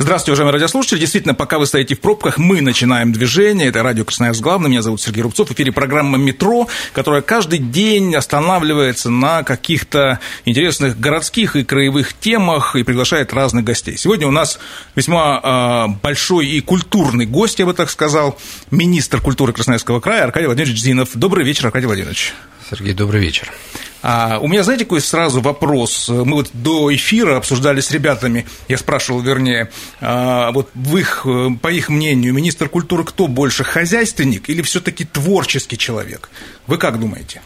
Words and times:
Здравствуйте, 0.00 0.30
уважаемые 0.30 0.52
радиослушатели. 0.52 1.00
Действительно, 1.00 1.34
пока 1.34 1.58
вы 1.58 1.66
стоите 1.66 1.96
в 1.96 2.00
пробках, 2.00 2.38
мы 2.38 2.60
начинаем 2.60 3.12
движение. 3.12 3.66
Это 3.66 3.82
радио 3.82 4.04
Красноярск 4.04 4.40
главный. 4.40 4.70
Меня 4.70 4.80
зовут 4.80 5.00
Сергей 5.00 5.22
Рубцов. 5.22 5.48
В 5.48 5.54
эфире 5.54 5.72
программа 5.72 6.18
«Метро», 6.18 6.68
которая 6.92 7.20
каждый 7.20 7.58
день 7.58 8.14
останавливается 8.14 9.10
на 9.10 9.42
каких-то 9.42 10.20
интересных 10.44 11.00
городских 11.00 11.56
и 11.56 11.64
краевых 11.64 12.12
темах 12.12 12.76
и 12.76 12.84
приглашает 12.84 13.32
разных 13.32 13.64
гостей. 13.64 13.96
Сегодня 13.96 14.28
у 14.28 14.30
нас 14.30 14.60
весьма 14.94 15.88
э, 15.90 16.00
большой 16.00 16.46
и 16.46 16.60
культурный 16.60 17.26
гость, 17.26 17.58
я 17.58 17.66
бы 17.66 17.74
так 17.74 17.90
сказал, 17.90 18.38
министр 18.70 19.20
культуры 19.20 19.52
Красноярского 19.52 19.98
края 19.98 20.22
Аркадий 20.22 20.46
Владимирович 20.46 20.80
Зинов. 20.80 21.08
Добрый 21.14 21.44
вечер, 21.44 21.66
Аркадий 21.66 21.86
Владимирович. 21.86 22.34
Сергей, 22.70 22.94
добрый 22.94 23.20
вечер. 23.20 23.52
А, 24.02 24.38
у 24.40 24.48
меня, 24.48 24.62
знаете, 24.62 24.84
какой 24.84 25.00
сразу 25.00 25.40
вопрос? 25.40 26.08
Мы 26.08 26.34
вот 26.34 26.50
до 26.52 26.94
эфира 26.94 27.36
обсуждали 27.36 27.80
с 27.80 27.90
ребятами, 27.90 28.46
я 28.68 28.78
спрашивал, 28.78 29.20
вернее, 29.20 29.70
а, 30.00 30.52
вот 30.52 30.70
в 30.74 30.96
их, 30.96 31.26
по 31.60 31.68
их 31.68 31.88
мнению, 31.88 32.32
министр 32.32 32.68
культуры 32.68 33.04
кто 33.04 33.26
больше, 33.26 33.64
хозяйственник 33.64 34.48
или 34.48 34.62
все-таки 34.62 35.04
творческий 35.04 35.76
человек? 35.76 36.30
Вы 36.66 36.78
как 36.78 37.00
думаете? 37.00 37.42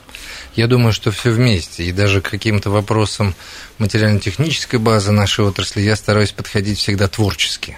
Я 0.54 0.66
думаю, 0.66 0.92
что 0.92 1.10
все 1.10 1.30
вместе. 1.30 1.84
И 1.84 1.92
даже 1.92 2.20
к 2.20 2.28
каким-то 2.30 2.70
вопросам 2.70 3.34
материально-технической 3.78 4.78
базы 4.78 5.10
нашей 5.12 5.44
отрасли 5.44 5.80
я 5.80 5.96
стараюсь 5.96 6.32
подходить 6.32 6.78
всегда 6.78 7.08
творчески. 7.08 7.76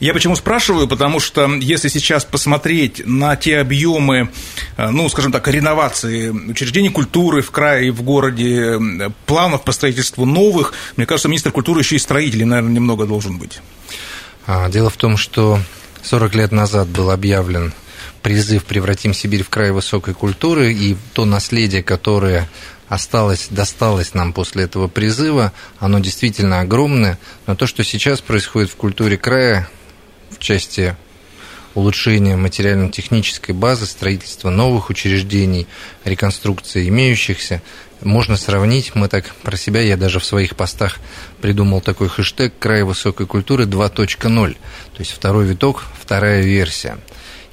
Я 0.00 0.12
почему 0.12 0.36
спрашиваю? 0.36 0.88
Потому 0.88 1.20
что 1.20 1.46
если 1.54 1.88
сейчас 1.88 2.24
посмотреть 2.24 3.02
на 3.06 3.36
те 3.36 3.58
объемы, 3.58 4.30
э, 4.76 4.90
ну, 4.90 5.08
скажем 5.08 5.32
так, 5.32 5.48
реновации 5.48 6.28
учреждений 6.28 6.90
культуры 6.90 7.40
в 7.42 7.50
крае 7.50 7.88
и 7.88 7.90
в 7.90 8.02
городе, 8.02 8.78
планов 9.24 9.64
по 9.64 9.72
строительству 9.72 10.26
новых, 10.26 10.74
мне 10.96 11.06
кажется, 11.06 11.28
министр 11.28 11.50
культуры 11.50 11.80
еще 11.80 11.96
и 11.96 11.98
строителем, 11.98 12.50
наверное, 12.50 12.72
немного 12.72 13.06
должен 13.06 13.38
быть. 13.38 13.60
А, 14.46 14.68
дело 14.68 14.90
в 14.90 14.96
том, 14.96 15.16
что 15.16 15.58
40 16.02 16.34
лет 16.34 16.52
назад 16.52 16.88
был 16.88 17.10
объявлен 17.10 17.72
призыв 18.22 18.64
«Превратим 18.64 19.14
Сибирь 19.14 19.44
в 19.44 19.48
край 19.48 19.70
высокой 19.70 20.12
культуры», 20.12 20.72
и 20.72 20.96
то 21.14 21.24
наследие, 21.24 21.82
которое 21.82 22.48
осталось, 22.88 23.48
досталось 23.50 24.14
нам 24.14 24.32
после 24.32 24.64
этого 24.64 24.88
призыва, 24.88 25.52
оно 25.78 25.98
действительно 26.00 26.60
огромное, 26.60 27.18
но 27.46 27.54
то, 27.54 27.66
что 27.66 27.82
сейчас 27.84 28.20
происходит 28.20 28.70
в 28.70 28.76
культуре 28.76 29.16
края, 29.16 29.68
в 30.30 30.38
части 30.38 30.96
улучшения 31.74 32.36
материально-технической 32.36 33.54
базы, 33.54 33.86
строительства 33.86 34.50
новых 34.50 34.88
учреждений, 34.88 35.66
реконструкции 36.04 36.88
имеющихся, 36.88 37.62
можно 38.02 38.36
сравнить, 38.36 38.94
мы 38.94 39.08
так 39.08 39.34
про 39.42 39.56
себя, 39.56 39.80
я 39.80 39.96
даже 39.96 40.18
в 40.18 40.24
своих 40.24 40.56
постах 40.56 40.98
придумал 41.40 41.80
такой 41.80 42.08
хэштег 42.08 42.54
«Край 42.58 42.82
высокой 42.82 43.26
культуры 43.26 43.64
2.0», 43.64 44.52
то 44.52 45.00
есть 45.00 45.12
второй 45.12 45.46
виток, 45.46 45.84
вторая 46.00 46.42
версия. 46.42 46.98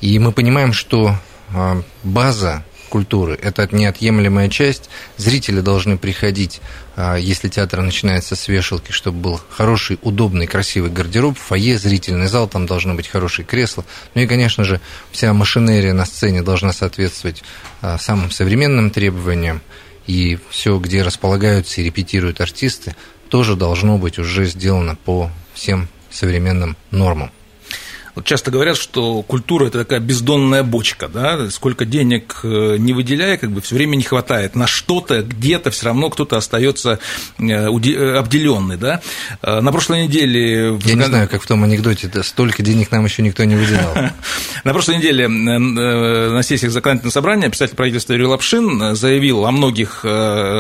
И 0.01 0.17
мы 0.19 0.31
понимаем, 0.31 0.73
что 0.73 1.16
а, 1.53 1.81
база 2.03 2.66
культуры. 2.94 3.39
Это 3.41 3.67
неотъемлемая 3.72 4.49
часть. 4.49 4.88
Зрители 5.17 5.61
должны 5.61 5.97
приходить, 5.97 6.61
а, 6.95 7.16
если 7.16 7.50
театр 7.50 7.81
начинается 7.81 8.35
с 8.35 8.47
вешалки, 8.47 8.91
чтобы 8.91 9.17
был 9.17 9.41
хороший, 9.50 9.97
удобный, 10.03 10.45
красивый 10.45 10.91
гардероб, 10.91 11.35
фойе, 11.35 11.79
зрительный 11.79 12.28
зал, 12.28 12.47
там 12.47 12.67
должны 12.67 12.94
быть 12.94 13.07
хорошие 13.07 13.47
кресла. 13.47 13.84
Ну 14.13 14.22
и, 14.22 14.28
конечно 14.28 14.63
же, 14.63 14.79
вся 15.12 15.34
машинерия 15.34 15.94
на 15.94 16.06
сцене 16.06 16.44
должна 16.44 16.72
соответствовать 16.72 17.44
а, 17.81 17.97
самым 17.97 18.29
современным 18.29 18.91
требованиям. 18.91 19.63
И 20.06 20.38
все, 20.51 20.78
где 20.78 21.01
располагаются 21.01 21.81
и 21.81 21.85
репетируют 21.85 22.41
артисты, 22.41 22.96
тоже 23.28 23.56
должно 23.56 23.97
быть 23.97 24.19
уже 24.19 24.46
сделано 24.46 24.96
по 25.03 25.31
всем 25.56 25.88
современным 26.12 26.78
нормам. 26.91 27.31
Вот 28.16 28.25
часто 28.25 28.51
говорят, 28.51 28.78
что 28.78 29.24
культура– 29.24 29.66
это 29.68 29.79
такая 29.79 30.00
бездонная 30.00 30.62
бочка, 30.63 31.07
да, 31.07 31.50
сколько 31.50 31.84
денег 31.84 32.41
э, 32.44 32.78
не 32.78 32.94
выделяя, 32.94 33.38
как 33.38 33.51
бы 33.51 33.62
все 33.62 33.74
время 33.74 33.96
не 33.96 34.03
хватает. 34.03 34.56
На 34.56 34.68
что-то, 34.68 35.24
где-то 35.24 35.72
все 35.72 35.88
равно 35.88 36.12
кто-то 36.12 36.38
остается 36.38 37.00
э, 37.40 37.44
э, 37.44 38.18
обделенный, 38.18 38.78
да. 38.78 39.02
На 39.41 39.72
прошлой 39.72 40.03
неделе... 40.03 40.79
Я 40.85 40.94
не 40.94 41.06
знаю, 41.06 41.28
как 41.28 41.41
в 41.41 41.47
том 41.47 41.63
анекдоте, 41.63 42.07
да, 42.07 42.22
столько 42.22 42.62
денег 42.62 42.91
нам 42.91 43.03
еще 43.06 43.23
никто 43.23 43.44
не 43.46 43.56
выделял. 43.56 43.96
На 44.63 44.72
прошлой 44.72 44.97
неделе 44.97 45.28
на 45.28 46.41
сессиях 46.44 46.72
законодательного 46.72 47.12
собрания 47.12 47.50
писатель 47.50 47.75
правительства 47.75 48.13
Юрий 48.13 48.28
Лапшин 48.28 48.96
заявил 48.96 49.46
о 49.46 49.52
многих 49.52 50.06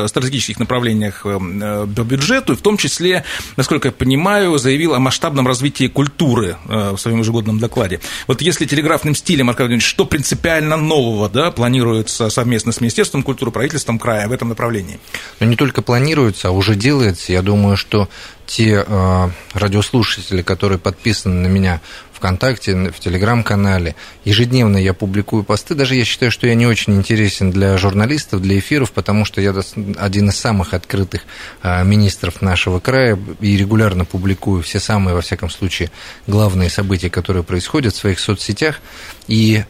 стратегических 0.07 0.59
направлениях 0.59 1.23
по 1.23 2.03
бюджету, 2.03 2.55
в 2.55 2.61
том 2.61 2.75
числе, 2.75 3.23
насколько 3.55 3.89
я 3.89 3.91
понимаю, 3.93 4.57
заявил 4.57 4.93
о 4.93 4.99
масштабном 4.99 5.47
развитии 5.47 5.87
культуры 5.87 6.57
в 6.65 6.97
своем 6.97 7.19
ежегодном 7.19 7.42
ежегодном 7.43 7.59
докладе. 7.59 7.99
Вот 8.27 8.41
если 8.41 8.65
телеграфным 8.65 9.15
стилем, 9.15 9.49
Аркадий 9.49 9.65
Владимирович, 9.65 9.87
что 9.87 10.05
принципиально 10.05 10.77
нового 10.77 11.29
да, 11.29 11.51
планируется 11.51 12.29
совместно 12.29 12.71
с 12.71 12.81
Министерством 12.81 13.23
культуры, 13.23 13.51
правительством 13.51 13.99
края 13.99 14.27
в 14.27 14.31
этом 14.31 14.49
направлении? 14.49 14.99
Но 15.39 15.45
не 15.45 15.55
только 15.55 15.81
планируется, 15.81 16.49
а 16.49 16.51
уже 16.51 16.75
делается. 16.75 17.31
Я 17.33 17.41
думаю, 17.41 17.77
что 17.77 18.09
те 18.45 18.83
э, 18.85 19.29
радиослушатели, 19.53 20.41
которые 20.41 20.79
подписаны 20.79 21.41
на 21.41 21.47
меня 21.47 21.81
ВКонтакте, 22.23 22.91
в 22.91 22.99
Телеграм-канале. 22.99 23.95
Ежедневно 24.23 24.77
я 24.77 24.93
публикую 24.93 25.43
посты. 25.43 25.75
Даже 25.75 25.95
я 25.95 26.05
считаю, 26.05 26.31
что 26.31 26.47
я 26.47 26.55
не 26.55 26.65
очень 26.65 26.95
интересен 26.95 27.51
для 27.51 27.77
журналистов, 27.77 28.41
для 28.41 28.59
эфиров, 28.59 28.93
потому 28.93 29.25
что 29.25 29.41
я 29.41 29.53
один 29.97 30.29
из 30.29 30.37
самых 30.37 30.73
открытых 30.73 31.23
а, 31.61 31.83
министров 31.83 32.41
нашего 32.41 32.79
края 32.79 33.19
и 33.41 33.57
регулярно 33.57 34.05
публикую 34.05 34.63
все 34.63 34.79
самые, 34.79 35.15
во 35.15 35.21
всяком 35.21 35.49
случае, 35.49 35.91
главные 36.25 36.69
события, 36.69 37.09
которые 37.09 37.43
происходят 37.43 37.93
в 37.93 37.97
своих 37.97 38.21
соцсетях. 38.21 38.79
И 39.27 39.65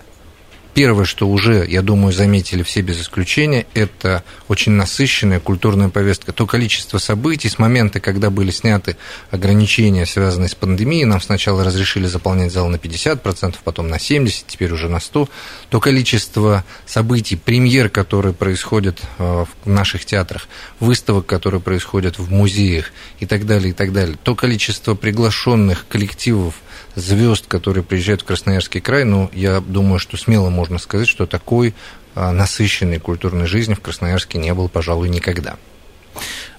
Первое, 0.73 1.05
что 1.05 1.27
уже, 1.27 1.65
я 1.69 1.83
думаю, 1.83 2.11
заметили 2.11 2.63
все 2.63 2.81
без 2.81 2.99
исключения, 2.99 3.67
это 3.75 4.23
очень 4.47 4.71
насыщенная 4.71 5.39
культурная 5.39 5.89
повестка. 5.89 6.31
То 6.31 6.47
количество 6.47 6.97
событий 6.97 7.47
с 7.47 7.59
момента, 7.59 7.99
когда 7.99 8.31
были 8.31 8.49
сняты 8.49 8.97
ограничения, 9.29 10.07
связанные 10.07 10.49
с 10.49 10.55
пандемией, 10.55 11.05
нам 11.05 11.21
сначала 11.21 11.63
разрешили 11.63 12.07
заполнять 12.07 12.51
зал 12.51 12.69
на 12.69 12.77
50%, 12.77 13.55
потом 13.63 13.87
на 13.87 13.95
70%, 13.95 14.45
теперь 14.47 14.71
уже 14.71 14.89
на 14.89 14.97
100%. 14.97 15.29
То 15.69 15.79
количество 15.79 16.63
событий, 16.87 17.35
премьер, 17.35 17.89
которые 17.89 18.33
происходят 18.33 18.99
э, 19.19 19.45
в 19.63 19.69
наших 19.69 20.05
театрах, 20.05 20.47
выставок, 20.79 21.27
которые 21.27 21.61
происходят 21.61 22.17
в 22.17 22.31
музеях 22.31 22.91
и 23.19 23.27
так 23.27 23.45
далее, 23.45 23.69
и 23.69 23.73
так 23.73 23.93
далее. 23.93 24.17
То 24.23 24.33
количество 24.33 24.95
приглашенных 24.95 25.85
коллективов, 25.87 26.55
звезд, 26.95 27.47
которые 27.47 27.83
приезжают 27.83 28.21
в 28.21 28.25
Красноярский 28.25 28.81
край, 28.81 29.03
ну, 29.03 29.29
я 29.33 29.59
думаю, 29.61 29.99
что 29.99 30.17
смело 30.17 30.49
можно 30.49 30.77
сказать, 30.77 31.07
что 31.07 31.25
такой 31.25 31.73
а, 32.15 32.31
насыщенной 32.31 32.99
культурной 32.99 33.47
жизни 33.47 33.73
в 33.73 33.81
Красноярске 33.81 34.37
не 34.37 34.53
было, 34.53 34.67
пожалуй, 34.67 35.09
никогда. 35.09 35.57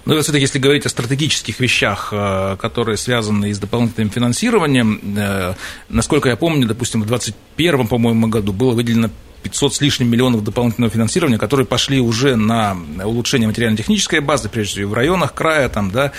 Но 0.05 0.21
все-таки, 0.21 0.43
если 0.43 0.59
говорить 0.59 0.84
о 0.84 0.91
стратегических 0.91 1.61
вещах, 1.61 2.09
а, 2.12 2.56
которые 2.56 2.97
связаны 2.97 3.55
с 3.55 3.59
дополнительным 3.59 4.11
финансированием, 4.11 5.00
э, 5.17 5.55
насколько 5.89 6.28
я 6.28 6.37
помню, 6.37 6.66
допустим, 6.66 7.03
в 7.03 7.06
2021, 7.06 7.87
по-моему, 7.87 8.28
году 8.28 8.53
было 8.53 8.72
выделено 8.72 9.10
500 9.45 9.75
с 9.75 9.81
лишним 9.81 10.11
миллионов 10.11 10.43
дополнительного 10.43 10.91
финансирования, 10.91 11.39
которые 11.39 11.67
пошли 11.67 12.01
уже 12.01 12.35
на 12.35 12.77
улучшение 13.05 13.47
материально-технической 13.47 14.21
базы, 14.21 14.49
прежде 14.49 14.73
всего 14.73 14.91
в 14.91 14.95
районах 14.95 15.35
края. 15.35 15.69
Там, 15.69 15.91
да. 15.91 16.13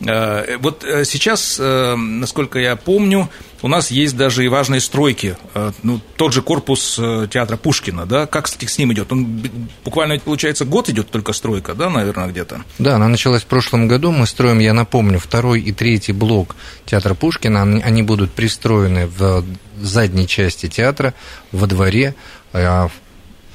Э, 0.00 0.56
вот 0.60 0.84
э, 0.84 1.04
сейчас, 1.04 1.58
э, 1.60 1.96
насколько 1.96 2.58
я 2.58 2.76
помню, 2.76 3.28
у 3.60 3.68
нас 3.68 3.90
есть 3.90 4.16
даже 4.16 4.44
и 4.44 4.48
важные 4.48 4.80
стройки. 4.80 5.36
Ну, 5.82 6.00
тот 6.14 6.32
же 6.32 6.42
корпус 6.42 6.94
театра 6.94 7.56
Пушкина, 7.56 8.06
да, 8.06 8.26
как, 8.26 8.44
кстати, 8.44 8.66
с 8.66 8.78
ним 8.78 8.92
идет? 8.92 9.10
Он 9.10 9.42
буквально, 9.84 10.16
получается, 10.20 10.64
год 10.64 10.88
идет 10.88 11.10
только 11.10 11.32
стройка, 11.32 11.74
да, 11.74 11.90
наверное, 11.90 12.28
где-то? 12.28 12.62
Да, 12.78 12.94
она 12.94 13.08
началась 13.08 13.42
в 13.42 13.46
прошлом 13.46 13.88
году. 13.88 14.12
Мы 14.12 14.28
строим, 14.28 14.60
я 14.60 14.74
напомню, 14.74 15.18
второй 15.18 15.60
и 15.60 15.72
третий 15.72 16.12
блок 16.12 16.54
театра 16.86 17.14
Пушкина. 17.14 17.62
Они 17.62 18.02
будут 18.04 18.30
пристроены 18.30 19.08
в 19.08 19.44
задней 19.80 20.26
части 20.26 20.68
театра, 20.68 21.14
во 21.52 21.66
дворе. 21.66 22.14
А 22.52 22.88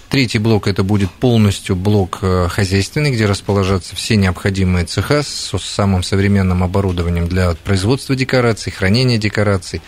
третий 0.10 0.40
блок 0.40 0.68
это 0.68 0.84
будет 0.84 1.10
полностью 1.12 1.76
блок 1.76 2.20
э, 2.22 2.48
хозяйственный, 2.50 3.12
где 3.12 3.26
расположатся 3.26 3.96
все 3.96 4.16
необходимые 4.16 4.86
цеха 4.86 5.24
с 5.24 5.52
самым 5.60 6.04
современным 6.04 6.64
оборудованием 6.64 7.28
для 7.28 7.54
производства 7.56 8.16
декораций, 8.16 8.72
хранения 8.72 9.18
декораций. 9.18 9.82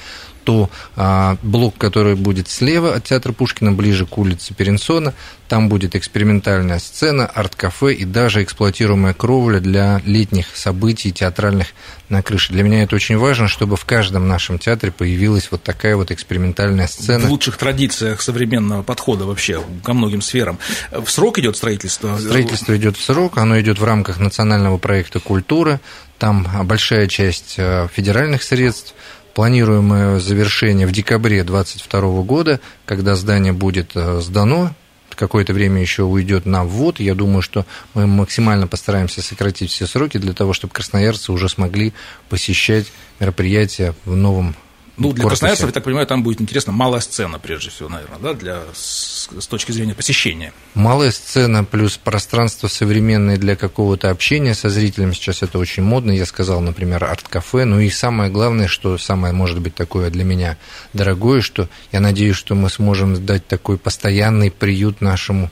То 0.45 0.69
а, 0.95 1.37
блок, 1.41 1.77
который 1.77 2.15
будет 2.15 2.47
слева 2.47 2.95
от 2.95 3.03
театра 3.03 3.33
Пушкина, 3.33 3.73
ближе 3.73 4.05
к 4.05 4.17
улице 4.17 4.53
Перенсона, 4.53 5.13
там 5.47 5.69
будет 5.69 5.95
экспериментальная 5.95 6.79
сцена, 6.79 7.25
арт-кафе 7.25 7.93
и 7.93 8.05
даже 8.05 8.41
эксплуатируемая 8.43 9.13
кровля 9.13 9.59
для 9.59 10.01
летних 10.05 10.55
событий 10.55 11.11
театральных 11.11 11.67
на 12.09 12.21
крыше. 12.21 12.53
Для 12.53 12.63
меня 12.63 12.83
это 12.83 12.95
очень 12.95 13.17
важно, 13.17 13.47
чтобы 13.47 13.75
в 13.75 13.85
каждом 13.85 14.27
нашем 14.27 14.59
театре 14.59 14.91
появилась 14.91 15.49
вот 15.51 15.63
такая 15.63 15.95
вот 15.95 16.11
экспериментальная 16.11 16.87
сцена. 16.87 17.25
В 17.25 17.29
лучших 17.29 17.57
традициях 17.57 18.21
современного 18.21 18.83
подхода 18.83 19.25
вообще 19.25 19.61
ко 19.83 19.93
многим 19.93 20.21
сферам. 20.21 20.59
В 20.91 21.09
срок 21.09 21.39
идет 21.39 21.57
строительство? 21.57 22.17
Строительство 22.17 22.77
идет 22.77 22.97
в 22.97 23.03
срок, 23.03 23.37
оно 23.37 23.59
идет 23.59 23.79
в 23.79 23.83
рамках 23.83 24.19
национального 24.19 24.77
проекта 24.77 25.19
«Культура». 25.19 25.79
Там 26.17 26.47
большая 26.63 27.07
часть 27.07 27.55
э, 27.57 27.89
федеральных 27.93 28.41
средств, 28.41 28.95
планируемое 29.35 30.19
завершение 30.19 30.87
в 30.87 30.91
декабре 30.91 31.43
2022 31.43 32.23
года, 32.23 32.59
когда 32.85 33.15
здание 33.15 33.53
будет 33.53 33.91
э, 33.93 34.21
сдано, 34.21 34.73
какое-то 35.15 35.53
время 35.53 35.81
еще 35.81 36.03
уйдет 36.03 36.45
на 36.45 36.63
ввод. 36.63 36.99
Я 36.99 37.15
думаю, 37.15 37.41
что 37.41 37.65
мы 37.93 38.07
максимально 38.07 38.67
постараемся 38.67 39.21
сократить 39.21 39.71
все 39.71 39.87
сроки 39.87 40.17
для 40.17 40.33
того, 40.33 40.53
чтобы 40.53 40.73
красноярцы 40.73 41.31
уже 41.31 41.49
смогли 41.49 41.93
посещать 42.29 42.87
мероприятия 43.19 43.93
в 44.05 44.15
новом 44.15 44.55
ну, 44.97 45.11
для 45.11 45.25
красноярцев, 45.25 45.67
я 45.67 45.71
так 45.71 45.83
понимаю, 45.83 46.07
там 46.07 46.23
будет 46.23 46.41
интересно 46.41 46.71
малая 46.71 47.01
сцена, 47.01 47.37
прежде 47.39 47.69
всего, 47.69 47.89
наверное, 47.89 48.19
да, 48.19 48.33
для, 48.33 48.61
с, 48.73 49.29
с 49.39 49.47
точки 49.47 49.71
зрения 49.71 49.93
посещения. 49.93 50.53
Малая 50.73 51.11
сцена 51.11 51.63
плюс 51.63 51.97
пространство 51.97 52.67
современное 52.67 53.37
для 53.37 53.55
какого-то 53.55 54.09
общения 54.09 54.53
со 54.53 54.69
зрителями. 54.69 55.13
Сейчас 55.13 55.43
это 55.43 55.59
очень 55.59 55.83
модно. 55.83 56.11
Я 56.11 56.25
сказал, 56.25 56.61
например, 56.61 57.03
арт-кафе. 57.03 57.65
Ну 57.65 57.79
и 57.79 57.89
самое 57.89 58.31
главное, 58.31 58.67
что 58.67 58.97
самое, 58.97 59.33
может 59.33 59.59
быть, 59.59 59.75
такое 59.75 60.09
для 60.09 60.23
меня 60.23 60.57
дорогое, 60.93 61.41
что 61.41 61.67
я 61.91 61.99
надеюсь, 61.99 62.37
что 62.37 62.55
мы 62.55 62.69
сможем 62.69 63.25
дать 63.25 63.47
такой 63.47 63.77
постоянный 63.77 64.51
приют 64.51 65.01
нашему 65.01 65.51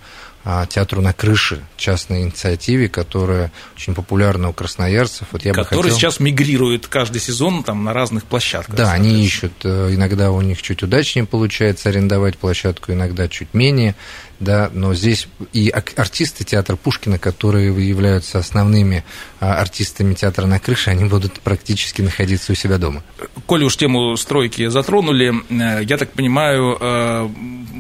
театру 0.70 1.02
на 1.02 1.14
крыше, 1.14 1.64
частной 1.78 2.24
инициативе, 2.24 2.90
которая 2.90 3.52
очень 3.76 3.96
популярна 3.96 4.50
у 4.50 4.54
красноярцев. 4.54 5.28
Вот 5.32 5.46
я 5.46 5.54
который 5.54 5.78
бы 5.78 5.84
хотел... 5.84 5.98
сейчас 5.98 6.20
мигрирует 6.20 6.88
каждый 6.88 7.22
сезон 7.22 7.64
там, 7.64 7.86
на 7.86 7.94
разных 7.94 8.26
площадках. 8.26 8.76
Да, 8.76 8.92
они 8.92 9.24
ищут. 9.24 9.54
Э, 9.64 9.90
иногда 9.94 10.32
у 10.32 10.42
них 10.42 10.62
чуть 10.62 10.84
удачнее 10.84 11.26
получается 11.26 11.90
арендовать 11.90 12.38
площадку, 12.38 12.92
иногда 12.92 13.30
чуть 13.30 13.54
менее 13.54 13.96
да, 14.44 14.70
но 14.74 14.94
здесь 14.94 15.28
и 15.54 15.70
артисты 15.70 16.44
театра 16.44 16.76
Пушкина, 16.76 17.18
которые 17.18 17.68
являются 17.88 18.40
основными 18.40 19.04
а, 19.40 19.56
артистами 19.56 20.14
театра 20.14 20.46
на 20.46 20.60
крыше, 20.60 20.92
они 20.92 21.06
будут 21.06 21.40
практически 21.40 22.02
находиться 22.02 22.52
у 22.52 22.56
себя 22.56 22.78
дома. 22.78 23.04
Коли 23.46 23.64
уж 23.64 23.78
тему 23.78 24.16
стройки 24.18 24.68
затронули, 24.68 25.34
э, 25.50 25.84
я 25.84 25.98
так 25.98 26.12
понимаю, 26.12 26.78
э, 26.80 27.30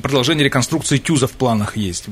продолжение 0.02 0.46
реконструкции 0.46 0.98
ТЮЗа 0.98 1.28
в 1.28 1.34
планах 1.34 1.78
есть. 1.78 2.06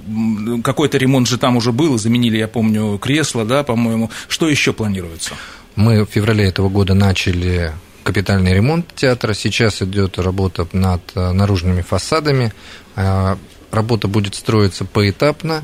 Какой-то 0.64 0.98
ремонт 0.98 1.28
же 1.28 1.38
там 1.38 1.58
уже 1.58 1.72
был, 1.72 1.98
заменили, 1.98 2.38
я 2.38 2.48
помню, 2.48 2.98
кресло, 2.98 3.46
да, 3.46 3.64
по-моему. 3.64 4.12
Что 4.28 4.50
еще 4.50 4.74
планируется? 4.74 5.34
Мы 5.76 6.06
в 6.06 6.10
феврале 6.10 6.46
этого 6.46 6.70
года 6.70 6.94
начали 6.94 7.72
капитальный 8.04 8.54
ремонт 8.54 8.88
театра. 8.96 9.34
Сейчас 9.34 9.82
идет 9.82 10.20
работа 10.20 10.68
над 10.74 11.02
э, 11.16 11.32
наружными 11.32 11.82
фасадами. 11.82 12.52
Работа 13.72 14.08
будет 14.08 14.36
строиться 14.36 14.86
поэтапно. 14.86 15.64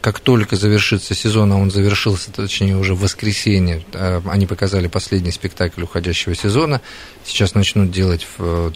Как 0.00 0.20
только 0.20 0.54
завершится 0.54 1.12
сезон, 1.12 1.52
а 1.52 1.56
он 1.56 1.72
завершился, 1.72 2.30
точнее, 2.30 2.76
уже 2.76 2.94
в 2.94 3.00
воскресенье, 3.00 3.84
а, 3.94 4.22
они 4.28 4.46
показали 4.46 4.86
последний 4.86 5.32
спектакль 5.32 5.82
уходящего 5.82 6.36
сезона. 6.36 6.80
Сейчас 7.24 7.54
начнут 7.54 7.90
делать 7.90 8.26
в 8.38 8.72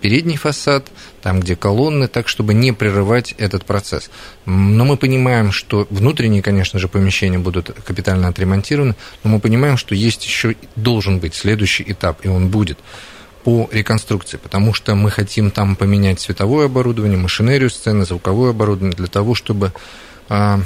передний 0.00 0.36
фасад, 0.36 0.86
там, 1.22 1.40
где 1.40 1.56
колонны, 1.56 2.06
так, 2.06 2.28
чтобы 2.28 2.54
не 2.54 2.72
прерывать 2.72 3.34
этот 3.38 3.64
процесс. 3.64 4.10
Но 4.44 4.84
мы 4.84 4.96
понимаем, 4.96 5.52
что 5.52 5.86
внутренние, 5.90 6.42
конечно 6.42 6.78
же, 6.78 6.88
помещения 6.88 7.38
будут 7.38 7.70
капитально 7.84 8.28
отремонтированы, 8.28 8.94
но 9.24 9.30
мы 9.30 9.40
понимаем, 9.40 9.76
что 9.76 9.94
есть 9.94 10.24
еще, 10.24 10.54
должен 10.76 11.18
быть 11.18 11.34
следующий 11.34 11.84
этап, 11.86 12.24
и 12.24 12.28
он 12.28 12.48
будет 12.48 12.78
по 13.48 13.66
реконструкции, 13.72 14.36
потому 14.36 14.74
что 14.74 14.94
мы 14.94 15.10
хотим 15.10 15.50
там 15.50 15.74
поменять 15.74 16.20
световое 16.20 16.66
оборудование, 16.66 17.16
машинерию 17.16 17.70
сцены, 17.70 18.04
звуковое 18.04 18.50
оборудование 18.50 18.94
для 18.94 19.06
того, 19.06 19.34
чтобы 19.34 19.72
а, 20.28 20.60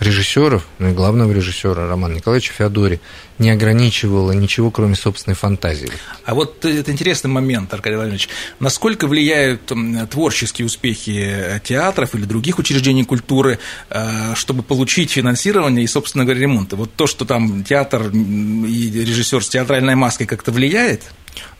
режиссеров, 0.00 0.66
ну 0.78 0.88
и 0.88 0.94
главного 0.94 1.32
режиссера 1.32 1.86
Романа 1.86 2.14
Николаевича 2.14 2.54
Феодори 2.54 3.00
не 3.38 3.50
ограничивало 3.50 4.32
ничего, 4.32 4.70
кроме 4.70 4.94
собственной 4.94 5.34
фантазии. 5.34 5.90
А 6.24 6.34
вот 6.34 6.64
это 6.64 6.90
интересный 6.90 7.28
момент, 7.28 7.74
Аркадий 7.74 7.96
Владимирович. 7.96 8.30
Насколько 8.58 9.06
влияют 9.06 9.70
творческие 10.10 10.64
успехи 10.64 11.60
театров 11.62 12.14
или 12.14 12.24
других 12.24 12.58
учреждений 12.58 13.04
культуры, 13.04 13.58
э, 13.90 14.34
чтобы 14.34 14.62
получить 14.62 15.10
финансирование 15.10 15.84
и, 15.84 15.86
собственно 15.86 16.24
говоря, 16.24 16.40
ремонт? 16.40 16.72
Вот 16.72 16.90
то, 16.94 17.06
что 17.06 17.26
там 17.26 17.64
театр 17.64 18.08
и 18.14 18.90
режиссер 19.04 19.44
с 19.44 19.48
театральной 19.50 19.94
маской 19.94 20.24
как-то 20.24 20.52
влияет? 20.52 21.02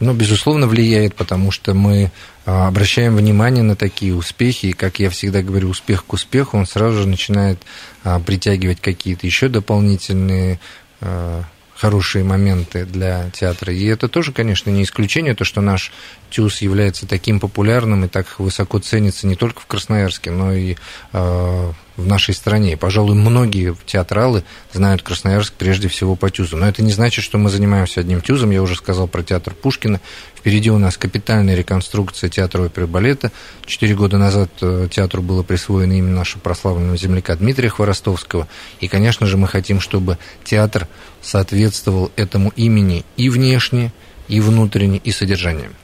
Ну, 0.01 0.15
безусловно, 0.15 0.67
влияет, 0.67 1.15
потому 1.15 1.51
что 1.51 1.75
мы 1.75 2.11
а, 2.47 2.69
обращаем 2.69 3.17
внимание 3.17 3.63
на 3.63 3.77
такие 3.77 4.15
успехи, 4.15 4.67
и, 4.67 4.73
как 4.73 4.99
я 4.99 5.11
всегда 5.11 5.43
говорю, 5.43 5.69
успех 5.69 6.05
к 6.05 6.13
успеху, 6.13 6.57
он 6.57 6.67
сразу 6.67 7.03
же 7.03 7.09
начинает 7.09 7.61
а, 8.05 8.21
притягивать 8.21 8.81
какие-то 8.81 9.27
еще 9.27 9.49
дополнительные 9.49 10.61
а, 11.01 11.45
хорошие 11.79 12.25
моменты 12.25 12.85
для 12.85 13.31
театра. 13.31 13.73
И 13.73 13.85
это 13.85 14.09
тоже, 14.09 14.33
конечно, 14.33 14.71
не 14.71 14.83
исключение, 14.83 15.35
то, 15.35 15.45
что 15.45 15.61
наш 15.61 15.93
ТЮЗ 16.31 16.63
является 16.63 17.07
таким 17.07 17.39
популярным 17.39 18.05
и 18.05 18.09
так 18.09 18.39
высоко 18.41 18.81
ценится 18.81 19.27
не 19.27 19.37
только 19.37 19.61
в 19.61 19.67
Красноярске, 19.67 20.31
но 20.31 20.53
и 20.53 20.77
э, 21.13 21.73
в 21.97 22.07
нашей 22.07 22.35
стране. 22.35 22.77
Пожалуй, 22.77 23.15
многие 23.15 23.77
театралы 23.87 24.45
знают 24.73 25.03
Красноярск 25.03 25.53
прежде 25.55 25.89
всего 25.89 26.17
по 26.17 26.31
ТЮЗу. 26.31 26.57
Но 26.57 26.69
это 26.69 26.83
не 26.83 26.93
значит, 26.93 27.25
что 27.25 27.39
мы 27.39 27.49
занимаемся 27.49 28.01
одним 28.01 28.21
ТЮЗом. 28.21 28.51
Я 28.51 28.63
уже 28.63 28.75
сказал 28.75 29.07
про 29.07 29.23
театр 29.23 29.55
Пушкина. 29.55 30.01
Впереди 30.49 30.71
у 30.71 30.79
нас 30.79 30.97
капитальная 30.97 31.55
реконструкция 31.55 32.31
театра 32.31 32.63
оперы 32.63 32.87
и 32.87 32.89
балета. 32.89 33.31
Четыре 33.67 33.95
года 33.95 34.17
назад 34.17 34.49
э, 34.63 34.89
театру 34.91 35.21
было 35.21 35.43
присвоено 35.43 35.93
имя 35.93 36.11
нашего 36.11 36.41
прославленного 36.41 36.97
земляка 36.97 37.37
Дмитрия 37.37 37.69
Хворостовского. 37.69 38.49
И, 38.81 38.89
конечно 38.89 39.27
же, 39.27 39.37
мы 39.37 39.47
хотим, 39.47 39.79
чтобы 39.79 40.17
театр 40.45 40.89
соответствовал 41.21 42.11
этому 42.17 42.51
имени 42.57 43.05
и 43.19 43.29
внешне, 43.29 43.93
и 44.29 44.41
внутренне, 44.41 44.97
и 44.97 45.11
содержанием. 45.11 45.75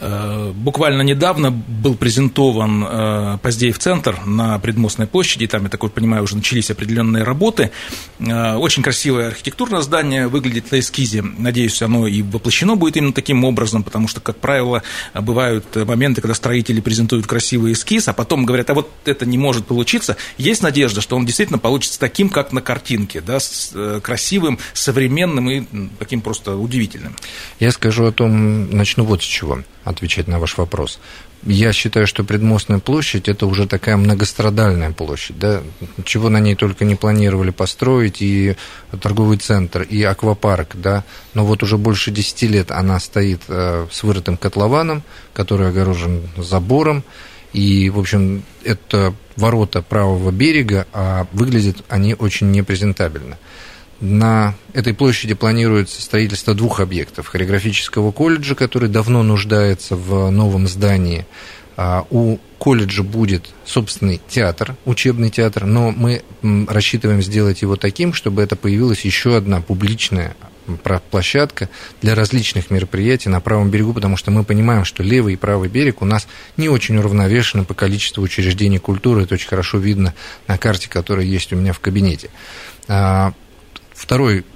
Э, 0.00 0.52
буквально 0.54 1.02
недавно 1.02 1.50
был 1.50 1.94
презентован 1.94 2.84
э, 2.88 3.38
Поздеев 3.42 3.78
центр 3.78 4.18
на 4.24 4.58
Предмостной 4.58 5.06
площади, 5.06 5.46
там, 5.46 5.64
я 5.64 5.68
такой 5.68 5.90
понимаю, 5.90 6.22
уже 6.22 6.36
начались 6.36 6.70
определенные 6.70 7.22
работы. 7.22 7.70
Э, 8.18 8.54
очень 8.54 8.82
красивое 8.82 9.28
архитектурное 9.28 9.82
здание, 9.82 10.28
выглядит 10.28 10.70
на 10.72 10.80
эскизе. 10.80 11.22
Надеюсь, 11.22 11.82
оно 11.82 12.06
и 12.06 12.22
воплощено 12.22 12.76
будет 12.76 12.96
именно 12.96 13.12
таким 13.12 13.44
образом, 13.44 13.82
потому 13.82 14.08
что, 14.08 14.20
как 14.20 14.38
правило, 14.38 14.82
бывают 15.14 15.76
моменты, 15.76 16.22
когда 16.22 16.34
строители 16.34 16.80
презентуют 16.80 17.26
красивый 17.26 17.72
эскиз, 17.72 18.08
а 18.08 18.14
потом 18.14 18.46
говорят, 18.46 18.70
а 18.70 18.74
вот 18.74 18.90
это 19.04 19.26
не 19.26 19.36
может 19.36 19.66
получиться. 19.66 20.16
Есть 20.38 20.62
надежда, 20.62 21.02
что 21.02 21.16
он 21.16 21.26
действительно 21.26 21.58
получится 21.58 22.00
таким, 22.00 22.30
как 22.30 22.52
на 22.52 22.62
картинке, 22.62 23.20
да, 23.20 23.38
с 23.38 24.00
красивым, 24.02 24.58
современным 24.72 25.50
и 25.50 25.64
таким 25.98 26.22
просто 26.22 26.56
удивительным. 26.56 27.16
Я 27.58 27.70
скажу 27.70 28.06
о 28.06 28.12
том, 28.12 28.70
начну 28.70 29.04
вот 29.04 29.22
с 29.22 29.26
чего 29.26 29.58
отвечать 29.84 30.28
на 30.28 30.38
ваш 30.38 30.58
вопрос. 30.58 30.98
Я 31.42 31.72
считаю, 31.72 32.06
что 32.06 32.22
предмостная 32.22 32.80
площадь– 32.80 33.28
это 33.28 33.46
уже 33.46 33.66
такая 33.66 33.96
многострадальная 33.96 34.92
площадь, 34.92 35.38
да, 35.38 35.62
чего 36.04 36.28
на 36.28 36.38
ней 36.38 36.54
только 36.54 36.84
не 36.84 36.96
планировали 36.96 37.50
построить, 37.50 38.20
и 38.20 38.56
торговый 39.00 39.38
центр, 39.38 39.82
и 39.82 40.02
аквапарк, 40.02 40.76
да, 40.76 41.04
но 41.32 41.46
вот 41.46 41.62
уже 41.62 41.78
больше 41.78 42.10
10 42.10 42.42
лет 42.42 42.70
она 42.70 43.00
стоит 43.00 43.40
э, 43.48 43.86
с 43.90 44.02
вырытым 44.02 44.36
котлованом, 44.36 45.02
который 45.32 45.68
огорожен 45.68 46.28
забором, 46.36 47.04
и, 47.54 47.88
в 47.90 47.98
общем, 47.98 48.42
это 48.62 49.14
ворота 49.36 49.82
правого 49.82 50.30
берега, 50.30 50.86
а 50.92 51.26
выглядят 51.32 51.78
они 51.88 52.14
очень 52.14 52.50
непрезентабельно. 52.50 53.38
На 54.00 54.54
этой 54.72 54.94
площади 54.94 55.34
планируется 55.34 56.00
строительство 56.00 56.54
двух 56.54 56.80
объектов. 56.80 57.26
Хореографического 57.28 58.12
колледжа, 58.12 58.54
который 58.54 58.88
давно 58.88 59.22
нуждается 59.22 59.94
в 59.94 60.30
новом 60.30 60.68
здании. 60.68 61.26
А, 61.76 62.06
у 62.10 62.38
колледжа 62.58 63.02
будет 63.02 63.50
собственный 63.64 64.20
театр, 64.28 64.76
учебный 64.86 65.30
театр, 65.30 65.66
но 65.66 65.90
мы 65.90 66.22
рассчитываем 66.42 67.22
сделать 67.22 67.62
его 67.62 67.76
таким, 67.76 68.14
чтобы 68.14 68.42
это 68.42 68.56
появилась 68.56 69.04
еще 69.04 69.36
одна 69.36 69.60
публичная 69.60 70.34
площадка 71.10 71.68
для 72.00 72.14
различных 72.14 72.70
мероприятий 72.70 73.28
на 73.28 73.40
правом 73.40 73.70
берегу, 73.70 73.92
потому 73.92 74.16
что 74.16 74.30
мы 74.30 74.44
понимаем, 74.44 74.84
что 74.84 75.02
левый 75.02 75.34
и 75.34 75.36
правый 75.36 75.68
берег 75.68 76.00
у 76.00 76.04
нас 76.04 76.28
не 76.56 76.68
очень 76.68 76.96
уравновешены 76.96 77.64
по 77.64 77.74
количеству 77.74 78.22
учреждений 78.22 78.78
культуры. 78.78 79.24
Это 79.24 79.34
очень 79.34 79.48
хорошо 79.48 79.78
видно 79.78 80.14
на 80.46 80.58
карте, 80.58 80.88
которая 80.88 81.26
есть 81.26 81.52
у 81.52 81.56
меня 81.56 81.72
в 81.72 81.80
кабинете. 81.80 82.30
Второй 84.00 84.46